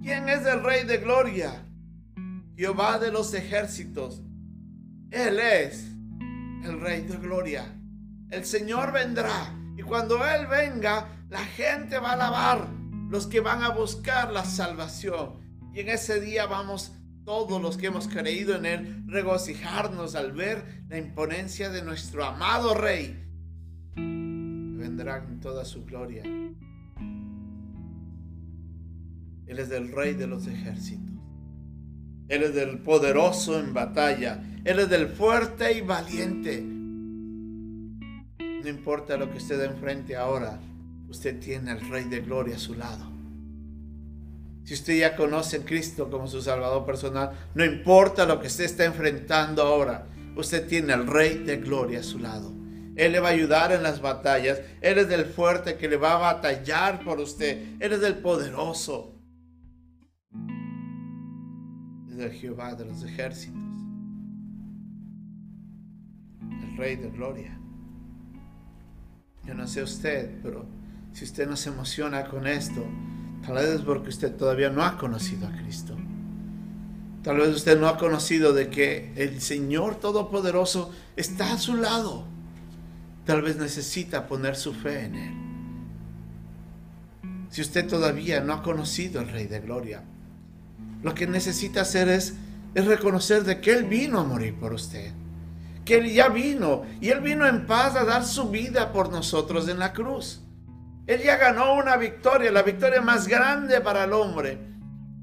¿Quién 0.02 0.28
es 0.28 0.46
el 0.46 0.64
Rey 0.64 0.86
de 0.86 0.98
Gloria? 0.98 1.66
Jehová 2.58 3.00
de 3.00 3.12
los 3.12 3.34
ejércitos. 3.34 4.22
Él 5.12 5.40
es 5.40 5.86
el 6.64 6.82
Rey 6.82 7.02
de 7.02 7.18
Gloria. 7.18 7.79
El 8.30 8.46
Señor 8.46 8.92
vendrá 8.92 9.56
y 9.76 9.82
cuando 9.82 10.24
Él 10.26 10.48
venga, 10.48 11.08
la 11.30 11.40
gente 11.40 11.98
va 11.98 12.12
a 12.12 12.14
alabar, 12.14 12.68
los 13.10 13.28
que 13.28 13.40
van 13.40 13.64
a 13.64 13.70
buscar 13.70 14.32
la 14.32 14.46
salvación. 14.46 15.40
Y 15.74 15.80
en 15.80 15.90
ese 15.90 16.20
día 16.20 16.46
vamos 16.46 16.92
todos 17.26 17.62
los 17.62 17.78
que 17.78 17.88
hemos 17.88 18.08
creído 18.08 18.56
en 18.56 18.66
Él 18.66 19.04
regocijarnos 19.08 20.16
al 20.16 20.32
ver 20.32 20.84
la 20.90 20.98
imponencia 20.98 21.70
de 21.70 21.82
nuestro 21.82 22.24
amado 22.24 22.76
Rey. 22.76 23.26
Vendrá 23.96 25.18
en 25.18 25.40
toda 25.40 25.66
su 25.66 25.86
gloria. 25.86 26.24
Él 26.24 26.56
es 29.58 29.72
el 29.72 29.92
Rey 29.92 30.14
de 30.14 30.28
los 30.28 30.46
ejércitos. 30.46 31.16
Él 32.28 32.44
es 32.44 32.54
del 32.54 32.78
poderoso 32.80 33.60
en 33.60 33.74
batalla. 33.74 34.44
Él 34.64 34.78
es 34.78 34.90
del 34.90 35.08
fuerte 35.08 35.76
y 35.76 35.82
valiente. 35.82 36.79
No 38.62 38.70
importa 38.70 39.16
lo 39.18 39.32
que 39.32 39.38
usted 39.38 39.64
enfrente 39.64 40.16
ahora, 40.16 40.60
usted 41.08 41.40
tiene 41.40 41.72
al 41.72 41.90
Rey 41.90 42.06
de 42.06 42.20
Gloria 42.20 42.56
a 42.56 42.60
su 42.60 42.74
lado. 42.74 43.06
Si 44.64 44.74
usted 44.74 45.00
ya 45.00 45.16
conoce 45.16 45.58
a 45.58 45.66
Cristo 45.66 46.10
como 46.12 46.28
su 46.28 46.42
Salvador 46.42 46.86
personal, 46.86 47.32
no 47.56 47.66
importa 47.66 48.26
lo 48.26 48.40
que 48.40 48.48
usted 48.48 48.66
está 48.66 48.86
enfrentando 48.86 49.64
ahora, 49.64 50.08
usted 50.36 50.68
tiene 50.68 50.94
al 50.94 51.08
Rey 51.08 51.40
de 51.40 51.58
Gloria 51.58 52.02
a 52.02 52.04
su 52.04 52.20
lado. 52.20 52.54
Él 52.96 53.14
le 53.14 53.22
va 53.22 53.30
a 53.30 53.32
ayudar 53.32 53.72
en 53.72 53.82
las 53.82 54.02
batallas. 54.02 54.62
Él 54.82 54.98
es 54.98 55.08
del 55.08 55.26
fuerte 55.26 55.78
que 55.78 55.88
le 55.88 55.96
va 55.96 56.16
a 56.16 56.34
batallar 56.34 57.04
por 57.04 57.20
usted. 57.20 57.78
Él 57.80 57.94
es 57.94 58.02
del 58.02 58.18
poderoso. 58.18 59.16
Es 62.10 62.18
del 62.18 62.34
Jehová 62.34 62.76
de 62.76 62.86
los 62.86 63.02
ejércitos. 63.04 63.58
El 66.62 66.78
Rey 66.78 66.98
de 66.98 67.10
Gloria. 67.10 67.59
Yo 69.50 69.56
no 69.56 69.66
sé 69.66 69.82
usted, 69.82 70.30
pero 70.44 70.64
si 71.12 71.26
usted 71.26 71.50
no 71.50 71.56
se 71.56 71.70
emociona 71.70 72.26
con 72.26 72.46
esto, 72.46 72.86
tal 73.44 73.56
vez 73.56 73.70
es 73.70 73.82
porque 73.82 74.10
usted 74.10 74.36
todavía 74.36 74.70
no 74.70 74.84
ha 74.84 74.96
conocido 74.96 75.48
a 75.48 75.52
Cristo. 75.52 75.98
Tal 77.24 77.38
vez 77.38 77.50
usted 77.56 77.80
no 77.80 77.88
ha 77.88 77.98
conocido 77.98 78.54
de 78.54 78.70
que 78.70 79.12
el 79.16 79.42
Señor 79.42 79.96
Todopoderoso 79.96 80.92
está 81.16 81.54
a 81.54 81.58
su 81.58 81.78
lado. 81.78 82.26
Tal 83.26 83.42
vez 83.42 83.58
necesita 83.58 84.28
poner 84.28 84.56
su 84.56 84.72
fe 84.72 85.06
en 85.06 85.16
Él. 85.16 85.34
Si 87.50 87.62
usted 87.62 87.88
todavía 87.88 88.42
no 88.42 88.54
ha 88.54 88.62
conocido 88.62 89.20
al 89.20 89.30
Rey 89.30 89.48
de 89.48 89.62
Gloria, 89.62 90.04
lo 91.02 91.16
que 91.16 91.26
necesita 91.26 91.82
hacer 91.82 92.08
es, 92.08 92.36
es 92.76 92.86
reconocer 92.86 93.46
de 93.46 93.60
que 93.62 93.74
Él 93.74 93.86
vino 93.86 94.20
a 94.20 94.24
morir 94.24 94.54
por 94.60 94.74
usted 94.74 95.12
que 95.90 95.98
Él 95.98 96.14
ya 96.14 96.30
vino 96.30 96.84
y 97.02 97.10
Él 97.10 97.20
vino 97.20 97.48
en 97.48 97.66
paz 97.66 97.96
a 97.96 98.06
dar 98.06 98.24
su 98.24 98.52
vida 98.52 98.94
por 98.94 99.12
nosotros 99.12 99.68
en 99.68 99.80
la 99.80 99.92
cruz. 99.92 100.40
Él 101.08 101.24
ya 101.24 101.38
ganó 101.38 101.74
una 101.74 101.98
victoria, 101.98 102.52
la 102.52 102.62
victoria 102.62 103.02
más 103.02 103.28
grande 103.28 103.82
para 103.82 104.04
el 104.04 104.14
hombre, 104.14 104.60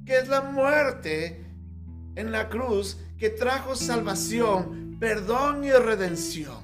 que 0.04 0.18
es 0.18 0.28
la 0.28 0.40
muerte 0.40 1.46
en 2.16 2.32
la 2.32 2.48
cruz, 2.48 2.98
que 3.16 3.30
trajo 3.30 3.76
salvación, 3.76 4.96
perdón 4.98 5.62
y 5.62 5.70
redención. 5.70 6.58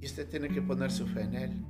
Y 0.00 0.06
usted 0.06 0.30
tiene 0.30 0.48
que 0.48 0.62
poner 0.62 0.90
su 0.90 1.06
fe 1.08 1.24
en 1.24 1.34
Él. 1.34 1.62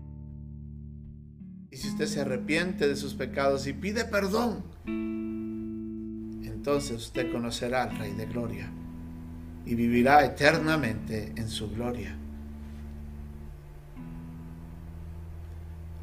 Y 1.72 1.78
si 1.78 1.88
usted 1.88 2.06
se 2.06 2.20
arrepiente 2.20 2.86
de 2.86 2.94
sus 2.94 3.14
pecados 3.14 3.66
y 3.66 3.72
pide 3.72 4.04
perdón, 4.04 4.62
entonces 6.44 6.96
usted 6.96 7.32
conocerá 7.32 7.82
al 7.82 7.98
Rey 7.98 8.12
de 8.12 8.26
Gloria 8.26 8.72
y 9.68 9.74
vivirá 9.74 10.24
eternamente 10.24 11.34
en 11.36 11.46
su 11.50 11.68
gloria. 11.68 12.16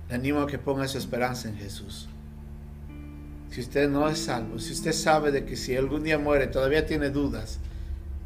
Le 0.07 0.13
animo 0.13 0.41
a 0.41 0.47
que 0.47 0.59
ponga 0.59 0.87
su 0.87 0.99
esperanza 0.99 1.49
en 1.49 1.57
Jesús. 1.57 2.07
Si 3.49 3.61
usted 3.61 3.89
no 3.89 4.07
es 4.07 4.19
salvo, 4.19 4.59
si 4.59 4.71
usted 4.71 4.91
sabe 4.91 5.31
de 5.31 5.45
que 5.45 5.55
si 5.55 5.75
algún 5.75 6.03
día 6.03 6.19
muere 6.19 6.45
todavía 6.45 6.85
tiene 6.85 7.09
dudas, 7.09 7.57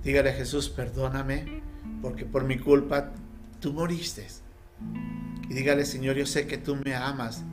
dígale 0.04 0.34
Jesús, 0.34 0.68
perdóname, 0.68 1.62
porque 2.02 2.26
por 2.26 2.44
mi 2.44 2.60
culpa 2.60 3.14
tú 3.62 3.72
moriste. 3.72 4.28
Y 5.50 5.54
dígale, 5.54 5.86
Señor, 5.86 6.18
yo 6.18 6.26
sé 6.26 6.48
que 6.48 6.58
tú 6.58 6.76
me 6.76 6.96
amas. 6.96 7.46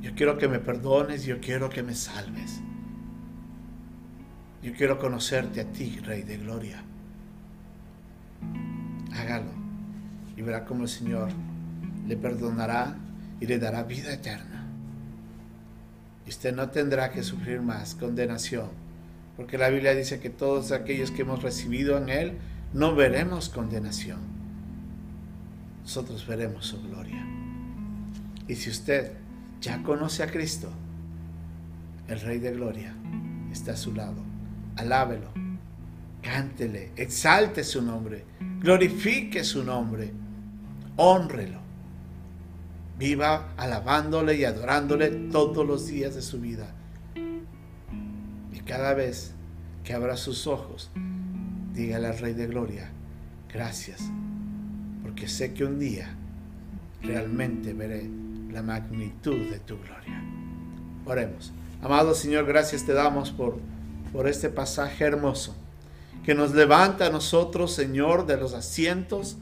Yo 0.00 0.14
quiero 0.14 0.38
que 0.38 0.46
me 0.46 0.60
perdones, 0.60 1.24
yo 1.24 1.40
quiero 1.40 1.70
que 1.70 1.82
me 1.82 1.96
salves. 1.96 2.60
Yo 4.62 4.72
quiero 4.74 4.98
conocerte 4.98 5.60
a 5.60 5.64
ti, 5.64 6.00
Rey 6.00 6.22
de 6.22 6.36
Gloria. 6.38 6.82
Hágalo 9.12 9.52
y 10.36 10.42
verá 10.42 10.64
cómo 10.64 10.82
el 10.82 10.88
Señor 10.88 11.28
le 12.06 12.16
perdonará 12.16 12.96
y 13.40 13.46
le 13.46 13.58
dará 13.58 13.84
vida 13.84 14.12
eterna. 14.12 14.66
Y 16.26 16.30
usted 16.30 16.54
no 16.54 16.70
tendrá 16.70 17.10
que 17.10 17.22
sufrir 17.22 17.60
más 17.60 17.94
condenación, 17.94 18.68
porque 19.36 19.58
la 19.58 19.68
Biblia 19.68 19.94
dice 19.94 20.18
que 20.18 20.28
todos 20.28 20.72
aquellos 20.72 21.12
que 21.12 21.22
hemos 21.22 21.42
recibido 21.42 21.96
en 21.96 22.08
Él 22.08 22.38
no 22.72 22.96
veremos 22.96 23.48
condenación. 23.48 24.18
Nosotros 25.82 26.26
veremos 26.26 26.66
su 26.66 26.82
gloria. 26.82 27.24
Y 28.48 28.56
si 28.56 28.70
usted 28.70 29.12
ya 29.60 29.82
conoce 29.84 30.24
a 30.24 30.30
Cristo, 30.30 30.68
el 32.08 32.20
Rey 32.20 32.40
de 32.40 32.52
Gloria 32.52 32.94
está 33.52 33.72
a 33.72 33.76
su 33.76 33.94
lado 33.94 34.27
alábelo, 34.78 35.28
cántele, 36.22 36.92
exalte 36.96 37.64
su 37.64 37.82
nombre, 37.82 38.24
glorifique 38.60 39.42
su 39.42 39.64
nombre, 39.64 40.12
honrelo. 40.96 41.58
Viva 42.96 43.54
alabándole 43.56 44.36
y 44.36 44.44
adorándole 44.44 45.08
todos 45.30 45.66
los 45.66 45.86
días 45.86 46.14
de 46.14 46.22
su 46.22 46.40
vida. 46.40 46.74
Y 48.52 48.60
cada 48.60 48.94
vez 48.94 49.34
que 49.84 49.94
abra 49.94 50.16
sus 50.16 50.46
ojos, 50.46 50.90
dígale 51.74 52.08
al 52.08 52.18
Rey 52.18 52.34
de 52.34 52.46
Gloria, 52.46 52.90
gracias, 53.52 54.00
porque 55.02 55.28
sé 55.28 55.54
que 55.54 55.64
un 55.64 55.78
día 55.78 56.14
realmente 57.02 57.72
veré 57.72 58.08
la 58.50 58.62
magnitud 58.62 59.50
de 59.50 59.58
tu 59.60 59.76
gloria. 59.76 60.22
Oremos. 61.04 61.52
Amado 61.82 62.14
Señor, 62.14 62.46
gracias 62.46 62.84
te 62.84 62.92
damos 62.92 63.30
por 63.30 63.58
por 64.12 64.28
este 64.28 64.48
pasaje 64.48 65.04
hermoso 65.04 65.56
que 66.28 66.34
nos 66.34 66.54
levanta 66.54 67.06
a 67.06 67.10
nosotros, 67.10 67.72
Señor, 67.72 68.26
de 68.26 68.36
los 68.36 68.52
asientos 68.52 69.38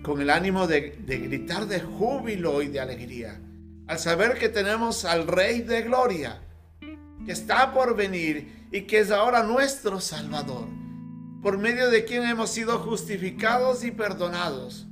con 0.00 0.20
el 0.20 0.30
ánimo 0.30 0.68
de, 0.68 0.90
gritar 1.06 1.66
de 1.66 1.80
júbilo 1.80 2.62
y 2.62 2.68
de 2.68 2.78
alegría, 2.78 3.40
al 3.88 3.98
saber 3.98 4.38
que 4.38 4.48
tenemos 4.48 5.04
al 5.04 5.26
Rey 5.26 5.62
de 5.62 5.82
Gloria, 5.82 6.40
que 7.26 7.32
está 7.32 7.72
por 7.74 7.96
venir 7.96 8.68
y 8.70 8.82
que 8.82 9.00
es 9.00 9.10
ahora 9.10 9.42
nuestro 9.42 10.00
Salvador, 10.00 10.68
por 11.42 11.58
medio 11.58 11.90
de 11.90 12.04
quien 12.04 12.22
hemos 12.22 12.50
sido 12.50 12.78
justificados 12.78 13.82
y 13.82 13.90
perdonados. 13.90 14.86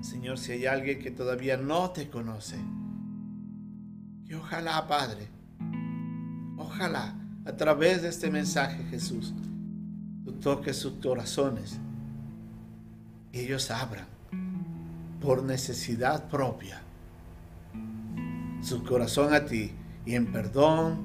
Señor, 0.00 0.38
si 0.38 0.52
hay 0.52 0.64
alguien 0.64 0.98
que 0.98 1.10
todavía 1.10 1.58
no 1.58 1.90
te 1.90 2.08
conoce, 2.08 2.56
que 4.26 4.34
ojalá, 4.34 4.86
Padre, 4.88 5.28
Ojalá 6.60 7.14
a 7.46 7.52
través 7.52 8.02
de 8.02 8.08
este 8.08 8.30
mensaje, 8.30 8.84
Jesús, 8.90 9.32
tú 10.24 10.32
toques 10.32 10.76
sus 10.76 10.92
corazones 11.02 11.78
y 13.32 13.40
ellos 13.40 13.70
abran 13.70 14.06
por 15.22 15.42
necesidad 15.42 16.28
propia 16.28 16.82
su 18.60 18.84
corazón 18.84 19.32
a 19.32 19.46
ti 19.46 19.72
y 20.04 20.14
en 20.14 20.30
perdón, 20.32 20.98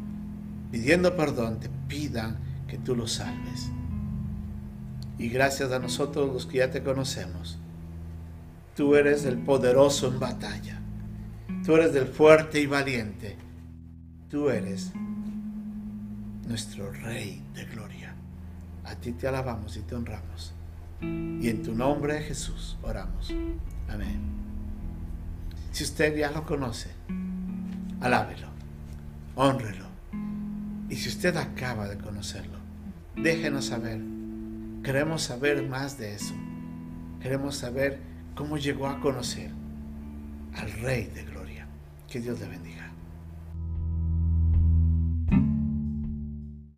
pidiendo 0.72 1.16
perdón, 1.16 1.62
te 1.62 1.70
pidan 1.88 2.38
que 2.68 2.78
tú 2.78 2.94
los 2.94 3.14
salves. 3.14 3.72
Y 5.18 5.30
gracias 5.30 5.72
a 5.72 5.80
nosotros 5.80 6.34
los 6.34 6.46
que 6.46 6.58
ya 6.58 6.70
te 6.70 6.84
conocemos, 6.84 7.58
tú 8.76 8.96
eres 8.96 9.24
el 9.24 9.38
poderoso 9.38 10.10
en 10.10 10.20
batalla, 10.20 10.82
tú 11.66 11.76
eres 11.76 11.96
el 11.96 12.08
fuerte 12.08 12.60
y 12.60 12.66
valiente, 12.66 13.38
tú 14.30 14.50
eres 14.50 14.92
nuestro 16.48 16.92
Rey 16.92 17.42
de 17.54 17.66
Gloria. 17.66 18.14
A 18.84 18.96
ti 18.96 19.14
te 19.14 19.28
alabamos 19.28 19.78
y 19.78 19.82
te 19.82 19.96
honramos. 19.96 20.54
Y 21.02 21.50
en 21.50 21.62
tu 21.64 21.74
nombre, 21.76 22.22
Jesús, 22.22 22.78
oramos. 22.82 23.34
Amén. 23.90 24.22
Si 25.72 25.84
usted 25.84 26.16
ya 26.16 26.32
lo 26.32 26.46
conoce, 26.46 26.90
alábelo, 28.00 28.48
honrelo. 29.36 29.86
Y 30.90 30.96
si 30.96 31.10
usted 31.10 31.36
acaba 31.36 31.88
de 31.88 31.98
conocerlo, 31.98 32.60
déjenos 33.16 33.66
saber. 33.66 34.00
Queremos 34.84 35.24
saber 35.24 35.68
más 35.68 35.98
de 35.98 36.14
eso. 36.14 36.36
Queremos 37.20 37.58
saber 37.58 38.00
cómo 38.36 38.58
llegó 38.58 38.88
a 38.88 39.00
conocer 39.00 39.52
al 40.56 40.72
Rey 40.74 41.06
de 41.08 41.24
Gloria. 41.24 41.68
Que 42.08 42.22
Dios 42.22 42.40
le 42.40 42.48
bendiga. 42.48 42.85